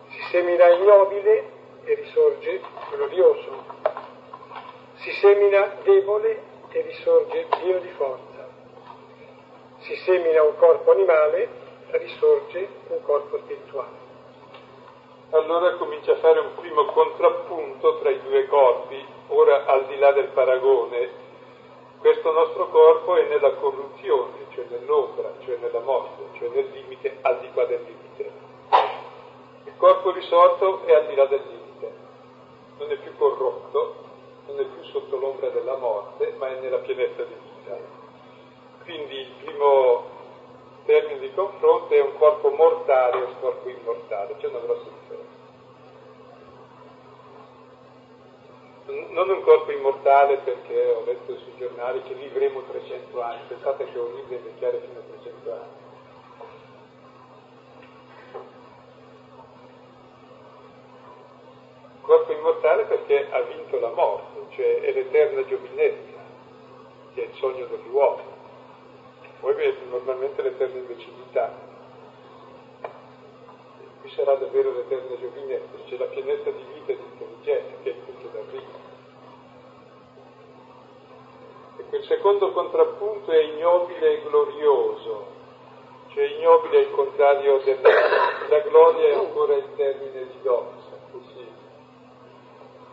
[0.10, 1.51] si semina ignobile
[1.86, 3.65] e risorge glorioso,
[4.95, 8.47] si semina debole e risorge pieno di forza,
[9.79, 11.47] si semina un corpo animale
[11.91, 14.03] e risorge un corpo spirituale.
[15.34, 20.12] Allora comincia a fare un primo contrappunto tra i due corpi, ora al di là
[20.12, 21.10] del paragone,
[21.98, 27.39] questo nostro corpo è nella corruzione, cioè nell'ombra, cioè nella morte, cioè nel limite, al
[27.39, 28.32] di qua del limite.
[29.63, 31.93] Il corpo risorto è al di là del limite,
[32.78, 33.96] non è più corrotto,
[34.46, 37.76] non è più sotto l'ombra della morte, ma è nella pienezza di vita.
[38.84, 40.12] Quindi il primo
[40.86, 45.22] termine di confronto è un corpo mortale e un corpo immortale, c'è una grossa differenza.
[49.10, 53.97] Non un corpo immortale perché ho letto sui giornali che vivremo 300 anni, pensate che
[53.97, 55.82] un libro invecchiare fino a 300 anni.
[62.01, 66.19] Corpo immortale perché ha vinto la morte, cioè è l'eterna giovinezza,
[67.13, 68.21] che è il sogno dell'uomo.
[69.39, 71.71] Poi è normalmente l'eterna imbecillità.
[74.01, 77.93] Qui sarà davvero l'eterna giovinezza, c'è la pienezza di vita e di intelligenza, che è
[77.93, 78.83] il punto d'arrivo.
[81.75, 85.25] Il secondo contrappunto è ignobile e glorioso,
[86.09, 87.89] cioè ignobile è il contrario della
[88.49, 91.47] la gloria è ancora il termine di doxa, così.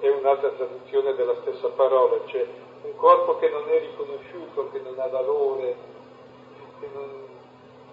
[0.00, 2.46] È un'altra traduzione della stessa parola, cioè
[2.82, 5.76] un corpo che non è riconosciuto, che non ha valore,
[6.80, 7.26] che non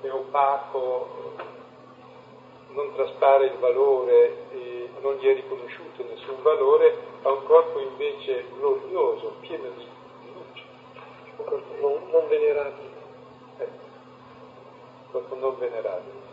[0.02, 1.10] è opaco,
[2.69, 4.45] non traspare il valore,
[5.02, 9.86] non gli è riconosciuto nessun valore, ha un corpo invece glorioso, pieno di
[11.80, 12.95] non, non venerabile.
[13.58, 13.69] Eh,
[15.12, 16.26] corpo non venerabile.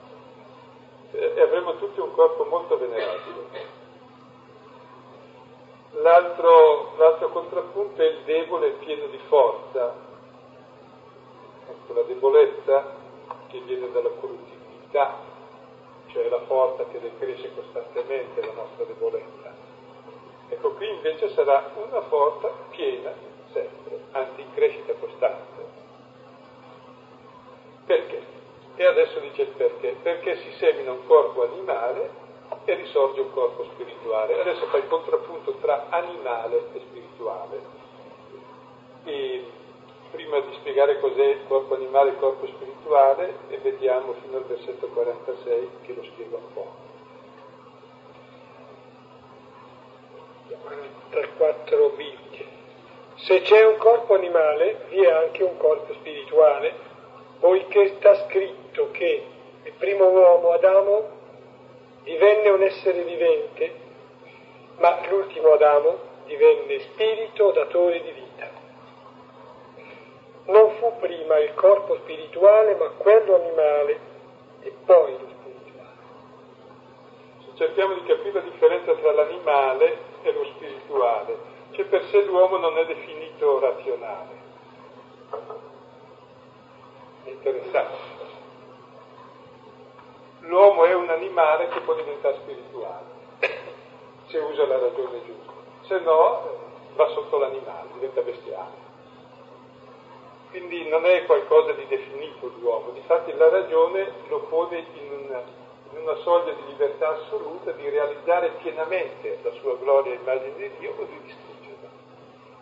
[1.13, 3.83] E avremo tutti un corpo molto venerabile.
[5.93, 9.95] L'altro, l'altro contrappunto è il debole pieno di forza.
[11.69, 12.85] Ecco, la debolezza
[13.49, 15.19] che viene dalla corruttibilità,
[16.09, 19.53] cioè la forza che decresce costantemente la nostra debolezza.
[20.49, 25.65] Ecco, qui invece sarà una forza piena sempre, anzi in crescita costante.
[27.87, 28.23] Perché?
[28.77, 29.97] E adesso dice il perché.
[30.03, 32.11] Perché si semina un corpo animale
[32.65, 34.41] e risorge un corpo spirituale.
[34.41, 37.61] Adesso fa il contrappunto tra animale e spirituale.
[39.05, 39.45] E
[40.11, 44.45] prima di spiegare cos'è il corpo animale e il corpo spirituale, e vediamo fino al
[44.45, 46.83] versetto 46 che lo spiega un po'.
[51.11, 52.24] 44b
[53.25, 56.75] se c'è un corpo animale, vi è anche un corpo spirituale,
[57.41, 59.25] poiché sta scritto che
[59.63, 61.09] il primo uomo, Adamo,
[62.03, 63.73] divenne un essere vivente,
[64.77, 68.51] ma l'ultimo Adamo divenne spirito datore di vita.
[70.45, 73.99] Non fu prima il corpo spirituale, ma quello animale
[74.61, 75.93] e poi lo spirituale.
[77.55, 82.79] Cerchiamo di capire la differenza tra l'animale e lo spirituale che per sé l'uomo non
[82.79, 84.43] è definito razionale.
[87.25, 88.23] È interessante.
[90.41, 93.07] L'uomo è un animale che può diventare spirituale,
[94.27, 96.63] se usa la ragione giusta, se no
[96.95, 98.83] va sotto l'animale, diventa bestiale.
[100.51, 105.43] Quindi non è qualcosa di definito l'uomo, difatti la ragione lo pone in una,
[105.91, 110.71] in una soglia di libertà assoluta di realizzare pienamente la sua gloria e immagine di
[110.79, 111.54] Dio o di distruggere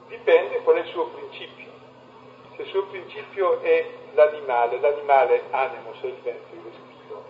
[0.08, 1.70] dipende qual è il suo principio.
[2.56, 7.22] Se il suo principio è l'animale, l'animale animo, sei vento, il respiro,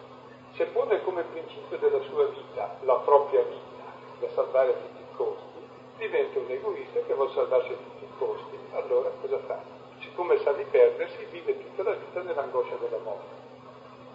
[0.54, 3.84] se pone come principio della sua vita la propria vita
[4.20, 5.60] da salvare a tutti i costi,
[5.98, 8.58] diventa un egoista che vuole salvarsi a tutti i costi.
[8.72, 9.60] Allora cosa fa?
[10.00, 13.40] Siccome sa di perdersi, vive tutta la vita nell'angoscia della morte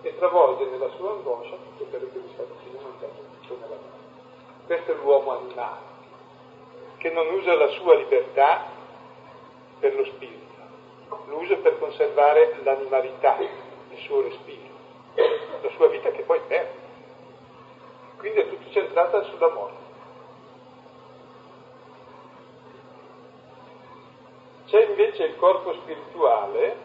[0.01, 3.21] e travolge nella sua angoscia tutto quello che gli sta vicino nel tempo
[3.55, 4.65] nella morte.
[4.65, 5.96] Questo è l'uomo animale
[6.97, 8.65] che non usa la sua libertà
[9.79, 10.55] per lo spirito,
[11.27, 14.75] lo usa per conservare l'animalità, il suo respiro.
[15.61, 16.85] la sua vita che poi perde.
[18.17, 19.85] Quindi è tutto centrato sulla morte.
[24.65, 26.75] C'è invece il corpo spirituale,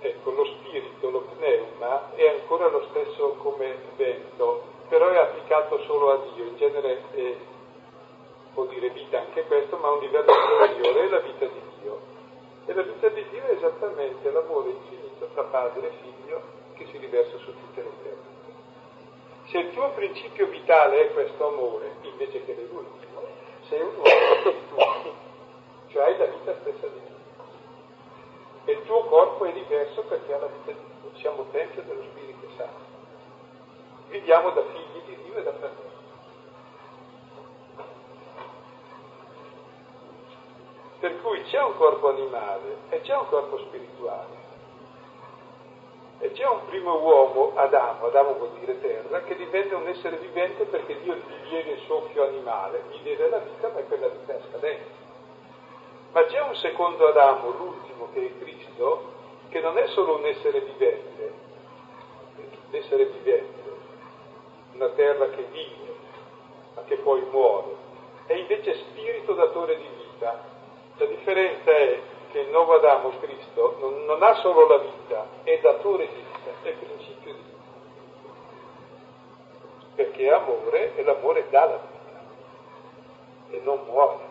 [0.00, 6.10] ecco, lo spirito, lo pneuma, è ancora lo stesso come vento, però è applicato solo
[6.10, 7.34] a Dio, in genere è,
[8.58, 12.00] può dire vita anche questo, ma un livello superiore, è la vita di Dio.
[12.66, 16.42] E la vita di Dio è esattamente l'amore infinito tra padre e figlio
[16.74, 18.36] che si riversa su tutte le terre.
[19.44, 23.22] Se il tuo principio vitale è questo amore, invece che l'ultimo,
[23.68, 25.12] sei un uomo spirituale,
[25.90, 27.16] cioè hai la vita stessa di Dio
[28.64, 32.02] e il tuo corpo è diverso perché ha la vita di Dio, siamo tempio dello
[32.10, 32.86] Spirito Santo.
[34.08, 35.87] Viviamo da figli di Dio e da fratelli.
[41.00, 44.46] Per cui c'è un corpo animale e c'è un corpo spirituale.
[46.18, 50.64] E c'è un primo uomo, Adamo, Adamo vuol dire terra, che diventa un essere vivente
[50.64, 54.36] perché Dio gli diede il soffio animale, gli diede la vita, ma è quella vita
[54.48, 55.06] scadente.
[56.10, 59.02] Ma c'è un secondo Adamo, l'ultimo, che è Cristo,
[59.50, 61.32] che non è solo un essere vivente,
[62.36, 63.62] un essere vivente,
[64.72, 65.94] una terra che vive,
[66.74, 67.76] ma che poi muore,
[68.26, 70.47] è invece spirito datore di vita.
[70.98, 72.00] La differenza è
[72.32, 76.50] che il nuovo Adamo, Cristo, non, non ha solo la vita, è datore di vita,
[76.62, 77.56] è principio di vita.
[79.94, 81.98] Perché è amore e l'amore dà la vita
[83.50, 84.26] e non muore.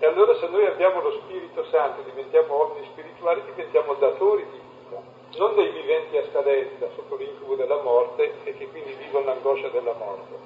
[0.00, 5.00] E allora se noi abbiamo lo Spirito Santo, diventiamo uomini spirituali, diventiamo datori di vita,
[5.38, 9.94] non dei viventi a scadenza sotto l'incubo della morte e che quindi vivono l'angoscia della
[9.94, 10.36] morte,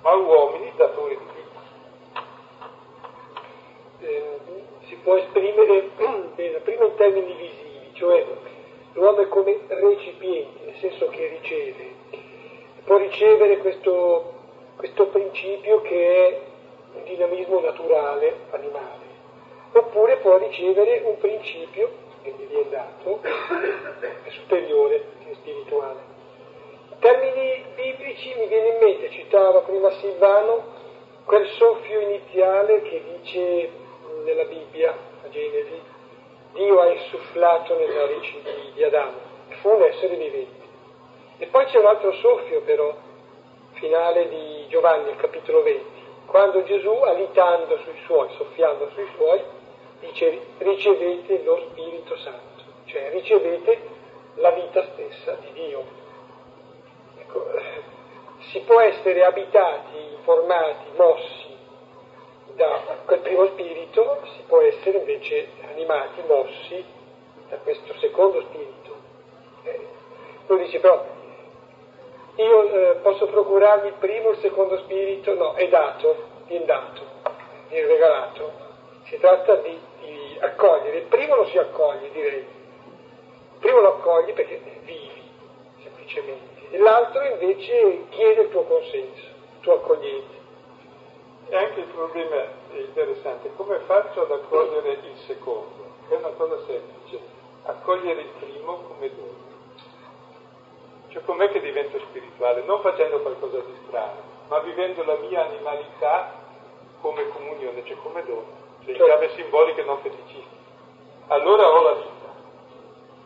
[0.00, 1.44] ma uomini datori di vita.
[3.98, 4.40] Eh,
[4.86, 5.90] si può esprimere
[6.62, 8.24] prima in termini visivi, cioè
[8.92, 11.94] l'uomo è come recipiente, nel senso che riceve,
[12.84, 14.32] può ricevere questo,
[14.76, 16.40] questo principio che è
[16.94, 19.04] un dinamismo naturale, animale,
[19.72, 23.20] oppure può ricevere un principio che gli viene dato,
[24.24, 26.14] è superiore, che è spirituale.
[26.90, 30.74] In termini biblici mi viene in mente, citava prima Silvano,
[31.24, 33.84] quel soffio iniziale che dice
[34.24, 34.90] nella Bibbia,
[35.24, 35.80] a Genesi,
[36.52, 39.18] Dio ha insufflato nelle narici di, di Adamo,
[39.60, 40.64] fu un essere vivente.
[41.38, 42.94] E poi c'è un altro soffio però,
[43.72, 45.84] finale di Giovanni, capitolo 20,
[46.26, 49.42] quando Gesù, alitando sui suoi, soffiando sui suoi,
[50.00, 53.80] dice ricevete lo Spirito Santo, cioè ricevete
[54.36, 55.84] la vita stessa di Dio.
[57.18, 57.44] Ecco,
[58.50, 61.45] si può essere abitati, informati, mossi
[62.56, 66.84] da quel primo spirito, si può essere invece animati, mossi
[67.48, 68.96] da questo secondo spirito.
[69.62, 69.86] Eh,
[70.46, 71.04] lui dice però
[72.36, 75.34] io eh, posso procurarmi il primo, il secondo spirito?
[75.34, 77.02] No, è dato, viene dato,
[77.68, 78.52] viene regalato.
[79.04, 80.98] Si tratta di, di, accogliere.
[80.98, 82.38] Il primo lo si accoglie, direi.
[82.38, 85.22] Il primo lo accogli perché vivi,
[85.82, 86.68] semplicemente.
[86.70, 90.35] E l'altro invece chiede il tuo consenso, il tuo accoglienza.
[91.48, 92.42] E anche il problema
[92.72, 95.94] è interessante, come faccio ad accogliere il secondo?
[96.08, 97.20] È una cosa semplice,
[97.62, 99.44] accogliere il primo come dono.
[101.08, 102.62] Cioè com'è che divento spirituale?
[102.62, 106.32] Non facendo qualcosa di strano, ma vivendo la mia animalità
[107.00, 108.46] come comunione, cioè come dono,
[108.84, 110.64] cioè in chiave simbolica e non feticistica.
[111.28, 112.34] Allora ho la vita,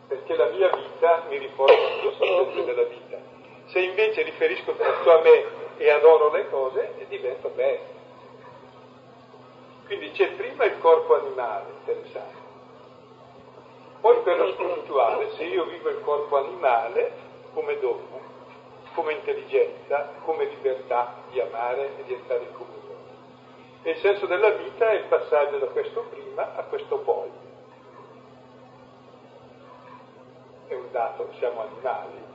[0.09, 1.73] perché la mia vita mi riporta
[2.17, 3.17] sono sempre della vita.
[3.65, 5.45] Se invece riferisco tutto a me
[5.77, 8.00] e adoro le cose, divento bello.
[9.91, 12.39] Quindi c'è prima il corpo animale, interessante.
[13.99, 17.11] Poi per lo spirituale, se io vivo il corpo animale,
[17.53, 18.21] come dono,
[18.93, 23.03] come intelligenza, come libertà di amare e di entrare in comunione.
[23.81, 27.29] E il senso della vita è il passaggio da questo prima a questo poi.
[30.67, 32.30] È un dato, siamo animali.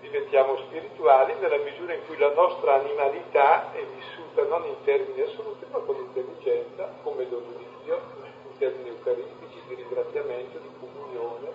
[0.00, 5.66] Diventiamo spirituali nella misura in cui la nostra animalità è vissuta non in termini assoluti,
[5.70, 11.50] ma con intelligenza, come dono di in termini eucaristici, di ringraziamento, di comunione,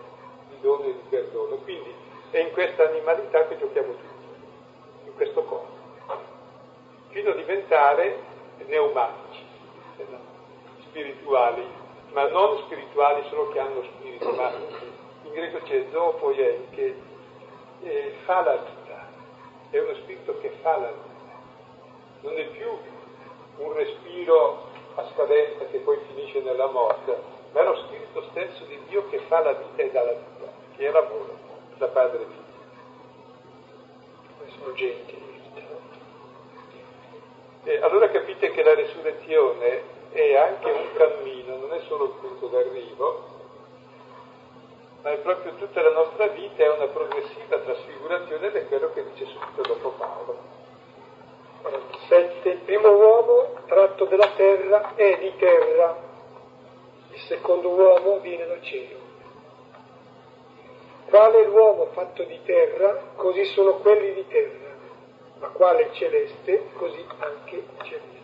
[0.50, 1.56] di dono e di perdono.
[1.58, 1.94] Quindi
[2.32, 5.74] è in questa animalità che giochiamo tutti, in questo corpo,
[7.10, 8.20] fino a diventare
[8.58, 9.44] pneumatici,
[10.88, 11.64] spirituali,
[12.12, 14.52] ma non spirituali solo che hanno spirito, ma
[15.24, 17.14] in greco c'è zopoien che
[17.82, 19.08] eh, fa la vita,
[19.70, 21.14] è uno spirito che fa la vita,
[22.22, 22.68] non è più
[23.58, 27.18] un respiro a scadenza che poi finisce nella morte,
[27.52, 30.52] ma è lo spirito stesso di Dio che fa la vita e dà la vita,
[30.76, 31.34] che è l'amore
[31.78, 32.44] da padre figlio.
[34.38, 35.68] come sorgenti di vita.
[35.70, 35.80] No?
[37.64, 42.48] E allora capite che la resurrezione è anche un cammino, non è solo un punto
[42.48, 43.35] d'arrivo,
[45.06, 49.28] ma è proprio tutta la nostra vita, è una progressiva trasfigurazione è quello che dice
[49.28, 50.38] subito dopo Paolo.
[52.08, 52.50] 7.
[52.50, 55.96] Il primo uomo tratto dalla terra è di terra,
[57.12, 58.98] il secondo uomo viene dal cielo.
[61.06, 64.74] Quale l'uomo fatto di terra, così sono quelli di terra,
[65.38, 68.24] ma quale celeste, così anche celeste.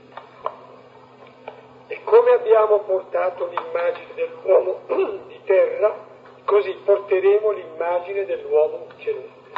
[1.85, 4.79] E come abbiamo portato l'immagine dell'uomo
[5.27, 6.09] di terra,
[6.51, 9.51] Così porteremo l'immagine dell'uomo celeste.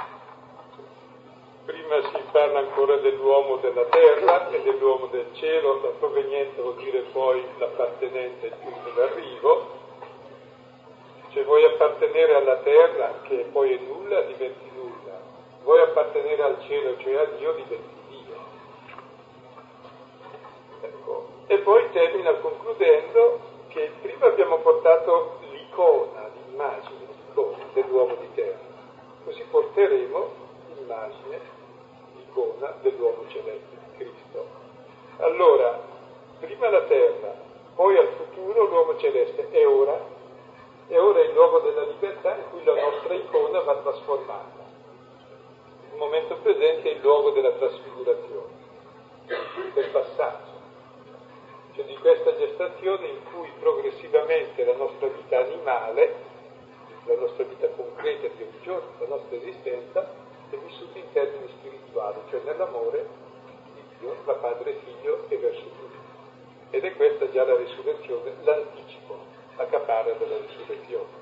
[1.66, 7.00] Prima si parla ancora dell'uomo della terra e dell'uomo del cielo, la provenienza vuol dire
[7.12, 9.68] poi l'appartenenza, il punto d'arrivo.
[11.32, 15.20] Se vuoi appartenere alla terra, che poi è nulla, diventi nulla.
[15.64, 18.36] Vuoi appartenere al cielo, cioè a Dio, diventi Dio.
[20.80, 21.28] Ecco.
[21.48, 23.40] E poi termina concludendo
[23.70, 26.23] che prima abbiamo portato l'icona
[26.54, 27.08] l'immagine
[27.74, 28.72] dell'uomo di terra.
[29.26, 30.30] Così porteremo
[30.76, 31.40] l'immagine,
[32.16, 34.46] l'icona dell'uomo celeste, di Cristo.
[35.18, 35.82] Allora,
[36.40, 37.34] prima la terra,
[37.76, 40.00] poi al futuro l'uomo celeste, e ora?
[40.88, 44.62] E ora è il luogo della libertà in cui la nostra icona va trasformata.
[45.92, 48.52] Il momento presente è il luogo della trasfigurazione,
[49.74, 50.52] del passaggio
[51.76, 56.33] cioè di questa gestazione in cui progressivamente la nostra vita animale
[57.06, 60.08] la nostra vita concreta di ogni giorno, la nostra esistenza,
[60.50, 63.08] è vissuta in termini spirituali, cioè nell'amore
[63.74, 65.98] di Dio, da Padre, Figlio e verso tutti.
[66.70, 69.18] Ed è questa già la risurrezione, l'anticipo,
[69.58, 71.22] la caparra della risurrezione.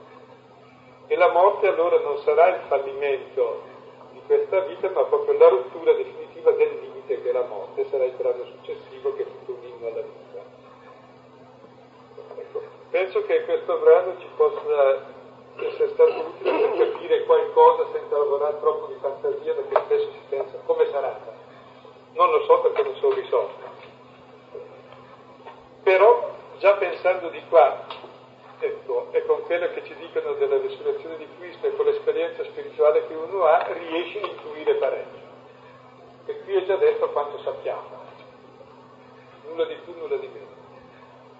[1.08, 3.64] E la morte allora non sarà il fallimento
[4.12, 8.06] di questa vita, ma proprio la rottura definitiva del limite che è la morte, sarà
[8.06, 10.44] il brano successivo che tutto un inno alla vita.
[12.36, 12.62] Ecco,
[12.92, 15.20] penso che questo brano ci possa
[15.68, 20.58] essere stato utile per capire qualcosa senza lavorare troppo di fantasia perché spesso si pensa
[20.66, 21.20] come sarà.
[22.14, 23.70] Non lo so perché non sono risolto.
[25.84, 27.86] Però già pensando di qua,
[28.60, 33.08] ecco, e con quello che ci dicono della risurrezione di Cristo e con l'esperienza spirituale
[33.08, 35.30] che uno ha, riesce a intuire parecchio.
[36.26, 38.00] E qui è già detto quanto sappiamo.
[39.48, 40.60] Nulla di più, nulla di meno.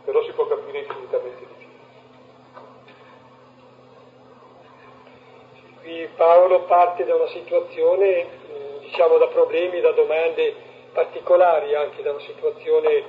[0.04, 1.61] Però si può capire infinitamente di più.
[5.82, 8.28] Qui Paolo parte da una situazione,
[8.82, 10.54] diciamo da problemi, da domande
[10.94, 13.04] particolari, anche da una situazione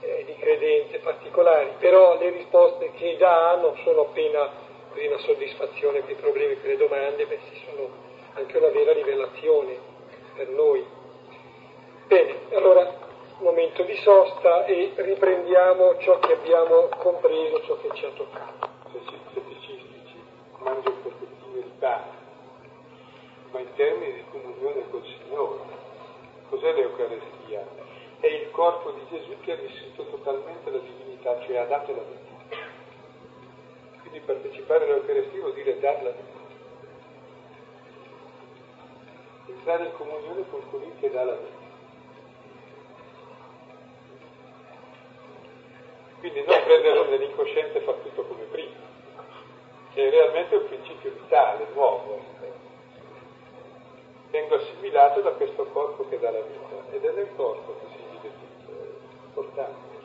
[0.00, 4.48] eh, di credenze particolari, però le risposte che dà non sono appena
[4.94, 7.88] una soddisfazione per i problemi, per le domande, bensì sono
[8.34, 9.76] anche una vera rivelazione
[10.34, 10.84] per noi.
[12.06, 13.06] Bene, allora
[13.40, 18.66] momento di sosta e riprendiamo ciò che abbiamo compreso, ciò che ci ha toccato.
[21.78, 22.04] Verità,
[23.52, 25.60] ma in termini di comunione col Signore.
[26.48, 27.64] Cos'è l'Eucarestia?
[28.18, 32.02] È il corpo di Gesù che ha vissuto totalmente la divinità, cioè ha dato la
[32.02, 32.66] vita.
[34.00, 36.36] Quindi partecipare all'Eucarestia vuol dire dare la vita.
[39.46, 41.66] Entrare in comunione con colui che dà la vita.
[46.18, 48.87] Quindi non prenderlo nell'incosciente e far tutto come prima
[49.98, 52.20] che è realmente un principio vitale, nuovo.
[54.30, 58.02] Vengo assimilato da questo corpo che dà la vita ed è nel corpo che si
[58.08, 59.96] vive tutto, è importante.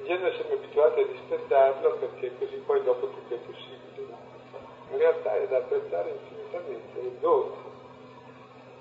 [0.00, 4.14] In genere siamo abituati a dispettarlo perché così poi dopo tutto è possibile.
[4.90, 7.56] In realtà è da apprezzare infinitamente, è dono.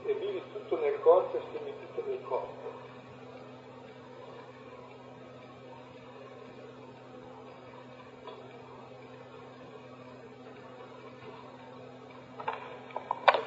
[0.03, 2.59] E vivi tutto nel corpo e stimi tutto nel corpo.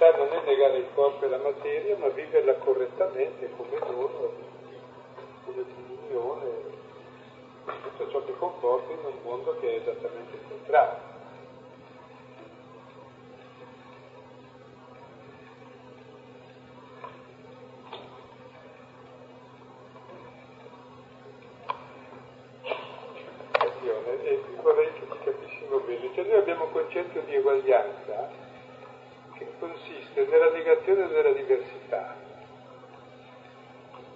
[0.02, 4.32] volontà non è negare il corpo e la materia, ma viverla correttamente come dono,
[5.44, 6.50] come comunione,
[7.64, 11.10] tutto ciò che comporta in un mondo che è esattamente il contrario.
[24.24, 28.21] E vorrei che ci capissimo bene, cioè noi abbiamo un concetto di eguaglianza
[29.62, 32.16] consiste nella negazione della diversità,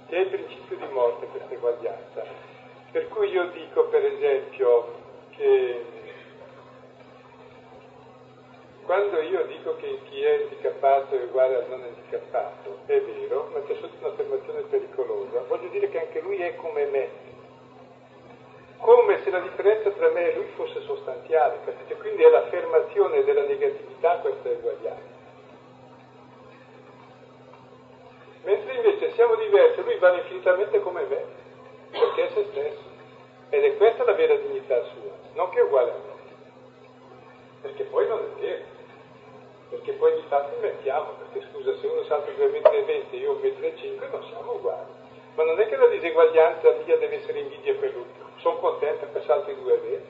[0.08, 2.24] che è il principio di morte questa eguaglianza.
[2.90, 4.88] Per cui io dico, per esempio,
[5.30, 5.84] che
[8.84, 13.60] quando io dico che chi è handicappato è uguale al non handicappato, è vero, ma
[13.62, 15.44] c'è sotto un'affermazione pericolosa.
[15.46, 17.08] Voglio dire che anche lui è come me.
[18.78, 21.58] Come se la differenza tra me e lui fosse sostanziale?
[21.98, 25.15] Quindi è l'affermazione della negatività questa uguaglianza.
[28.66, 31.24] Mentre invece siamo diversi, lui vale infinitamente come me,
[31.92, 32.94] perché è se stesso.
[33.50, 36.14] Ed è questa la vera dignità sua, non che è uguale a me.
[37.62, 38.74] Perché poi non è vero
[39.68, 43.96] perché poi di fatto inventiamo, perché scusa, se uno salta 2,20 metri e io 1,5
[43.96, 44.92] m non siamo uguali.
[45.34, 48.06] Ma non è che la diseguaglianza mia deve essere invidia per lui,
[48.36, 50.00] sono contento che salti 2,20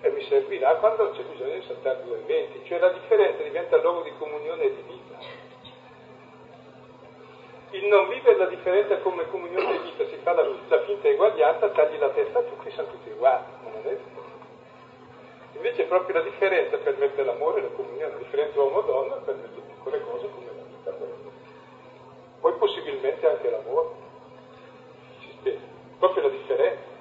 [0.00, 4.12] e mi servirà quando c'è bisogno di saltare 2,20, cioè la differenza diventa luogo di
[4.18, 5.45] comunione e di vita.
[7.70, 11.68] Il non vivere la differenza come comunione di vita si fa la, la finta eguaglianza,
[11.70, 14.24] tagli la testa a tutti, sono tutti uguali, non è vero.
[15.54, 20.28] Invece proprio la differenza permette l'amore e la comunione, la differenza uomo-donna permette piccole cose
[20.30, 20.94] come la vita.
[22.40, 23.88] Poi possibilmente anche l'amore
[25.20, 25.60] si spiega,
[25.98, 26.94] proprio la differenza.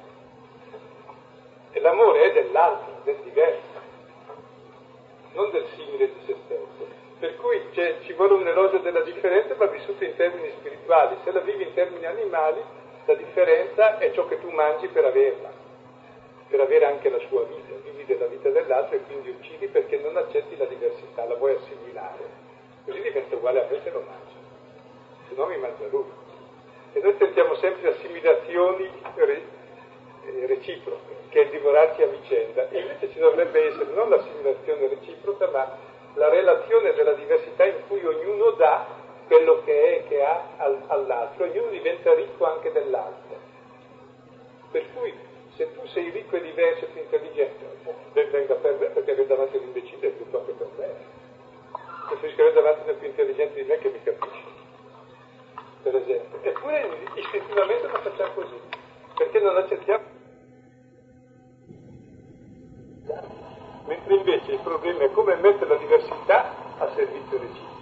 [1.71, 3.81] E l'amore è dell'altro, del diverso,
[5.33, 6.64] non del simile di se stesso.
[7.25, 7.59] Per cui
[8.03, 11.17] ci vuole un elogio della differenza ma vissuto in termini spirituali.
[11.23, 12.61] Se la vivi in termini animali,
[13.05, 15.49] la differenza è ciò che tu mangi per averla,
[16.47, 17.73] per avere anche la sua vita
[18.05, 22.29] della vita dell'altro e quindi uccidi perché non accetti la diversità, la vuoi assimilare.
[22.85, 24.37] Così diventa uguale a me se lo mangio,
[25.27, 26.05] se no mi mangia lui.
[26.93, 29.41] E noi tentiamo sempre assimilazioni re,
[30.25, 32.69] eh, reciproche, che è divorarsi a vicenda.
[32.69, 38.03] E invece ci dovrebbe essere non l'assimilazione reciproca, ma la relazione della diversità in cui
[38.05, 38.85] ognuno dà
[39.27, 40.43] quello che è, che ha
[40.87, 43.37] all'altro, ognuno diventa ricco anche dell'altro.
[44.71, 45.13] Per cui
[45.55, 47.65] se tu sei ricco e diverso e più intelligente,
[48.13, 50.95] ben venga per me perché avere davanti all'imbecille è tutto anche per me.
[52.07, 54.43] Preferisco avere davanti uno più intelligente di me che mi capisce,
[55.83, 56.39] per esempio.
[56.41, 58.59] Eppure istintivamente non facciamo così,
[59.15, 60.13] perché non accettiamo.
[63.85, 67.73] Mentre invece il problema è come mettere la diversità a servizio reciproco.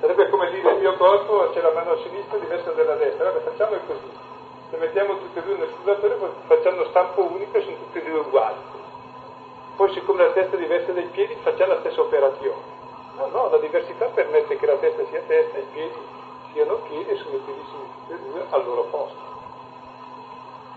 [0.00, 3.76] Sarebbe come dire il mio corpo c'è la mano sinistra diversa dalla destra, allora facciamo
[3.86, 4.30] così
[4.72, 8.20] le mettiamo tutte e due nel scusatore facciamo stampo unico e sono tutte e due
[8.20, 8.56] uguali.
[9.76, 12.80] Poi siccome la testa è diversa dai piedi facciamo la stessa operazione.
[13.18, 15.98] No, no, la diversità permette che la testa sia testa e i piedi
[16.52, 19.20] siano piedi e sono utilissimi tutti e due al loro posto.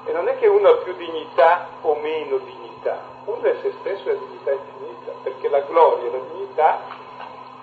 [0.07, 2.74] E non è che uno ha più dignità o meno dignità,
[3.25, 6.79] uno è se stesso ha dignità infinita, perché la gloria e la dignità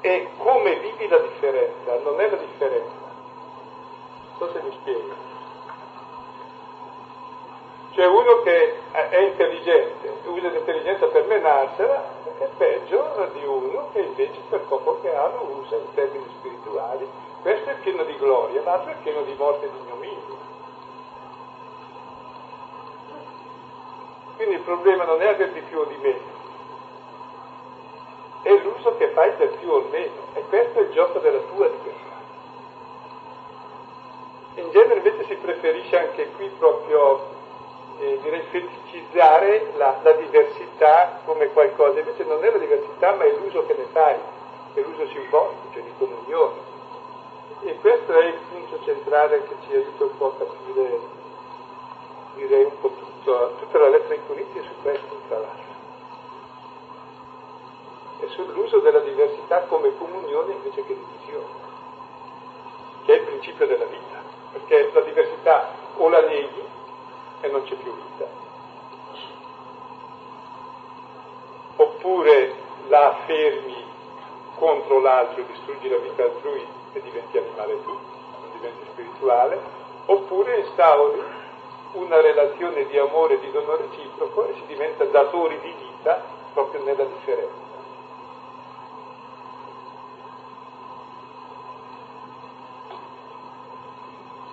[0.01, 3.01] è come vivi la differenza, non è la differenza.
[4.39, 5.31] Non so se mi spiego.
[7.93, 12.03] C'è uno che è intelligente, usa l'intelligenza per menarsela,
[12.39, 17.07] è peggio di uno che invece per poco che ha lo usa in termini spirituali.
[17.43, 20.42] Questo è pieno di gloria, l'altro è pieno di morte e di ignominia.
[24.37, 26.41] Quindi il problema non è aver di più o di meno,
[28.43, 31.67] è l'uso che fai del più o meno, e questo è il gioco della tua
[31.69, 32.11] libertà.
[34.55, 37.41] In genere invece si preferisce anche qui proprio
[38.01, 43.33] eh, direi feticizzare la, la, diversità come qualcosa, invece non è la diversità ma è
[43.33, 44.17] l'uso che ne fai,
[44.75, 46.71] è l'uso simbolico, cioè di comunione.
[47.65, 50.99] E questo è il punto centrale che ci aiuta un po' a capire,
[52.35, 55.71] direi un po' tutto, tutta la lettera in Corinti è su questo, tra l'altro.
[58.21, 61.47] È sull'uso della diversità come comunione invece che divisione,
[63.05, 66.63] che è il principio della vita, perché la diversità o la neghi
[67.41, 68.27] e non c'è più vita.
[71.77, 72.55] Oppure
[72.89, 73.85] la affermi
[74.57, 79.61] contro l'altro, distruggi la vita altrui e diventi animale tu, non diventi spirituale,
[80.07, 81.41] oppure instauri
[81.93, 86.23] una relazione di amore e di dono reciproco e si diventa datori di vita
[86.55, 87.71] proprio nella differenza.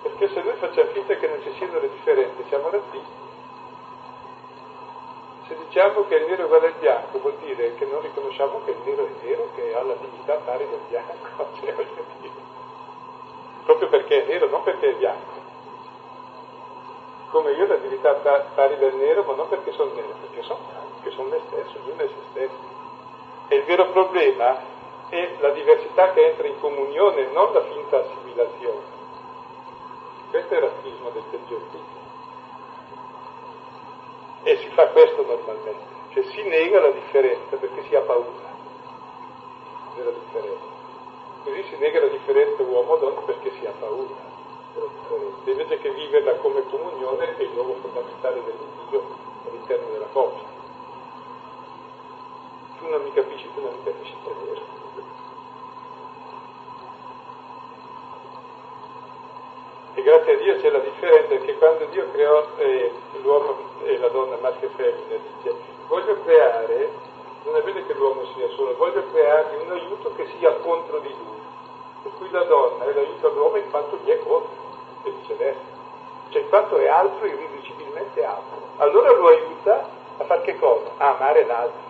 [0.02, 3.18] Perché se noi facciamo finta che non ci siano le differenze, siamo razzisti.
[5.46, 8.70] Se diciamo che il nero è uguale al bianco, vuol dire che non riconosciamo che
[8.70, 11.74] il nero è nero, che ha la dignità pari del bianco, cioè,
[13.64, 15.39] proprio perché è nero, non perché è bianco.
[17.30, 20.58] Come io ho la dignità pari del nero, ma non perché sono nero, perché sono
[21.00, 22.78] perché sono me stesso, ognuno è se stesso.
[23.48, 24.58] E il vero problema
[25.08, 28.98] è la diversità che entra in comunione, non la finta assimilazione.
[30.30, 31.98] Questo è il razzismo del peggior tipo.
[34.42, 35.98] E si fa questo normalmente.
[36.10, 38.48] Cioè si nega la differenza perché si ha paura
[39.94, 40.78] della differenza.
[41.44, 44.29] Così si nega la differenza uomo-donna perché si ha paura
[44.74, 45.50] differenza.
[45.50, 49.02] Invece che viverla come comunione è il luogo fondamentale dell'individuo
[49.46, 50.48] all'interno della coppia.
[52.78, 54.78] Tu non mi capisci, tu non mi capisci, è vero.
[59.94, 62.92] E grazie a Dio c'è la differenza perché quando Dio creò eh,
[63.22, 65.54] l'uomo e la donna, maschio e femmina, dice
[65.88, 66.88] voglio creare,
[67.44, 71.08] non è bene che l'uomo sia solo, voglio creargli un aiuto che sia contro di
[71.08, 71.39] lui.
[72.02, 74.50] Per cui la donna è l'aiuto all'uomo in quanto gli è contro,
[75.04, 75.78] e viceversa.
[76.30, 78.58] Cioè in quanto è altro, irriducibilmente altro.
[78.76, 79.88] Allora lo aiuta
[80.18, 80.90] a fare che cosa?
[80.96, 81.88] A amare l'altro.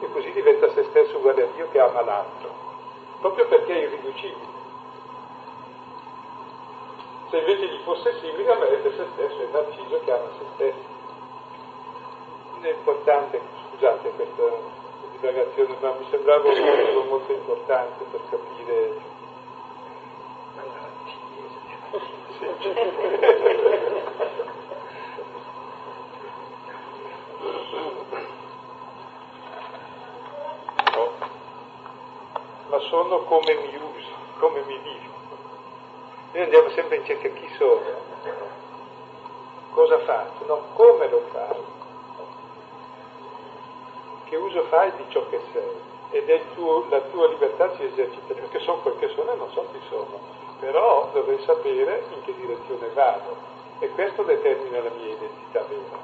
[0.00, 2.50] E così diventa se stesso uguale a Dio che ama l'altro.
[3.20, 4.50] Proprio perché è irriducibile.
[7.30, 10.90] Se invece gli fosse simile amerebbe se stesso, è Narciso che ama se stesso.
[12.60, 13.40] È importante,
[13.70, 14.42] scusate questa
[15.22, 19.00] divagazione, ma mi sembrava un motivo molto importante per capire.
[30.92, 31.12] No.
[32.66, 34.10] Ma sono come mi uso,
[34.40, 35.10] come mi vivo.
[36.32, 37.82] Noi andiamo sempre in cerca chi sono,
[39.70, 41.81] cosa faccio, no, come lo fai,
[44.32, 48.60] che uso fai di ciò che sei ed tuo, la tua libertà si esercita, perché
[48.60, 50.18] so quel che sono e non so chi sono,
[50.58, 53.36] però dovrei sapere in che direzione vado
[53.80, 55.98] e questo determina la mia identità vera,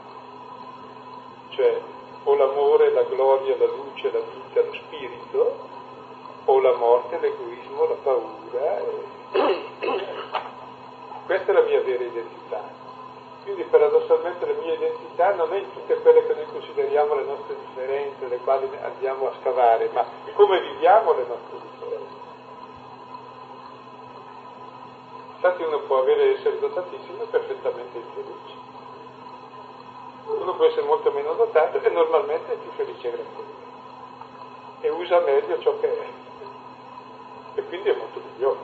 [1.51, 1.81] cioè
[2.24, 5.57] o l'amore, la gloria, la luce, la vita, lo spirito,
[6.45, 8.79] o la morte, l'egoismo, la paura.
[8.79, 9.05] E...
[11.24, 12.88] Questa è la mia vera identità.
[13.49, 17.57] Quindi paradossalmente la mia identità non è in tutte quelle che noi consideriamo le nostre
[17.59, 22.14] differenze, le quali andiamo a scavare, ma come viviamo le nostre differenze.
[25.32, 28.55] Infatti uno può avere essere dotatissimo e perfettamente infelice.
[30.26, 33.55] Uno può essere molto meno dotato e normalmente è più felice e grazioso.
[34.82, 36.07] E usa meglio ciò che è.
[37.55, 38.59] E quindi è molto migliore,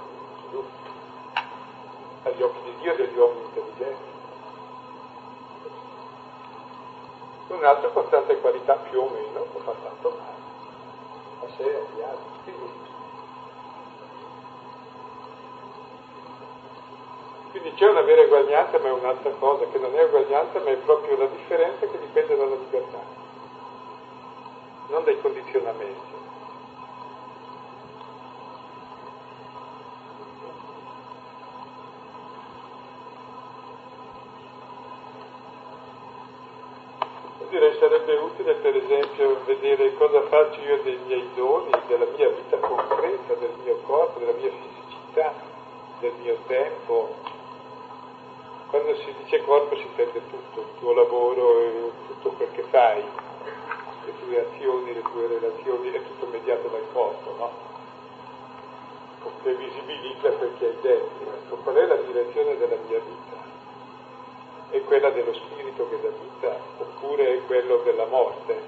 [2.25, 4.14] agli occhi di Dio e degli uomini intelligenti.
[7.55, 10.45] Un'altra con tante qualità più o meno può far tanto male
[11.41, 12.33] a sé e agli altri.
[12.43, 12.71] Quindi,
[17.51, 20.77] quindi c'è una vera eguaglianza, ma è un'altra cosa, che non è eguaglianza, ma è
[20.77, 23.01] proprio la differenza che dipende dalla libertà,
[24.89, 26.14] non dai condizionamenti.
[38.35, 43.55] Utile per esempio vedere cosa faccio io dei miei doni, della mia vita concreta, del
[43.63, 45.33] mio corpo, della mia fisicità,
[46.01, 47.15] del mio tempo.
[48.69, 53.05] Quando si dice corpo si intende tutto, il tuo lavoro, tutto quel che fai,
[54.05, 57.73] le tue azioni, le tue relazioni, è tutto mediato dal corpo, no?
[59.43, 61.35] Che visibilizza quel che hai dentro.
[61.35, 63.64] Ecco, qual è la direzione della mia vita?
[64.75, 68.61] È quella dello spirito che dà vita oppure è quello della morte?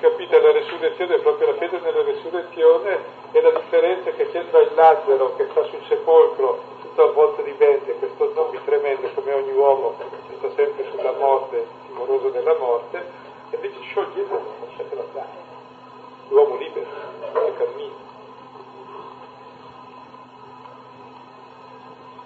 [0.00, 2.98] Capite, la resurrezione è proprio la fede nella resurrezione
[3.32, 7.52] e la differenza che c'è tra il Lazzaro che sta sul sepolcro tutto avvolto di
[7.52, 12.98] vente, questo zombie tremendo come ogni uomo che sta sempre sulla morte, timoroso della morte,
[13.48, 15.28] e invece scioglietelo, lasciatelo andare.
[16.28, 16.86] L'uomo libero,
[17.32, 18.11] che cammina.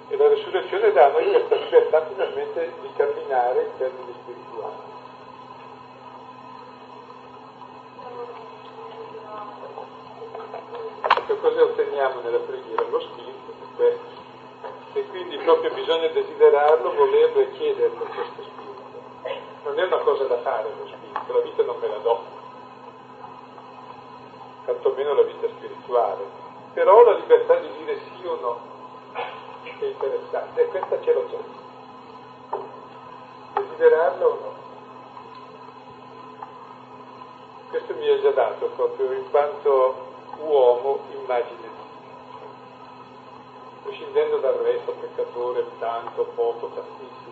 [0.09, 4.94] E la resurrezione dà a noi questa libertà finalmente di camminare in termini spirituali.
[11.26, 12.84] Che cosa otteniamo nella preghiera?
[12.88, 13.34] Lo spirito.
[14.92, 19.34] E quindi proprio bisogna desiderarlo, volerlo e chiederlo questo spirito.
[19.64, 22.24] Non è una cosa da fare lo spirito, la vita non me la do,
[24.66, 26.24] tantomeno la vita spirituale.
[26.74, 28.74] Però la libertà di dire sì o no
[29.84, 32.58] è interessante e questa ce l'ho già.
[33.60, 34.54] Desiderarlo o no?
[37.70, 40.04] Questo mi è già dato proprio in quanto
[40.38, 41.76] uomo immagine
[43.86, 47.25] prescindendo dal resto, peccatore, tanto, poco, tantissimo,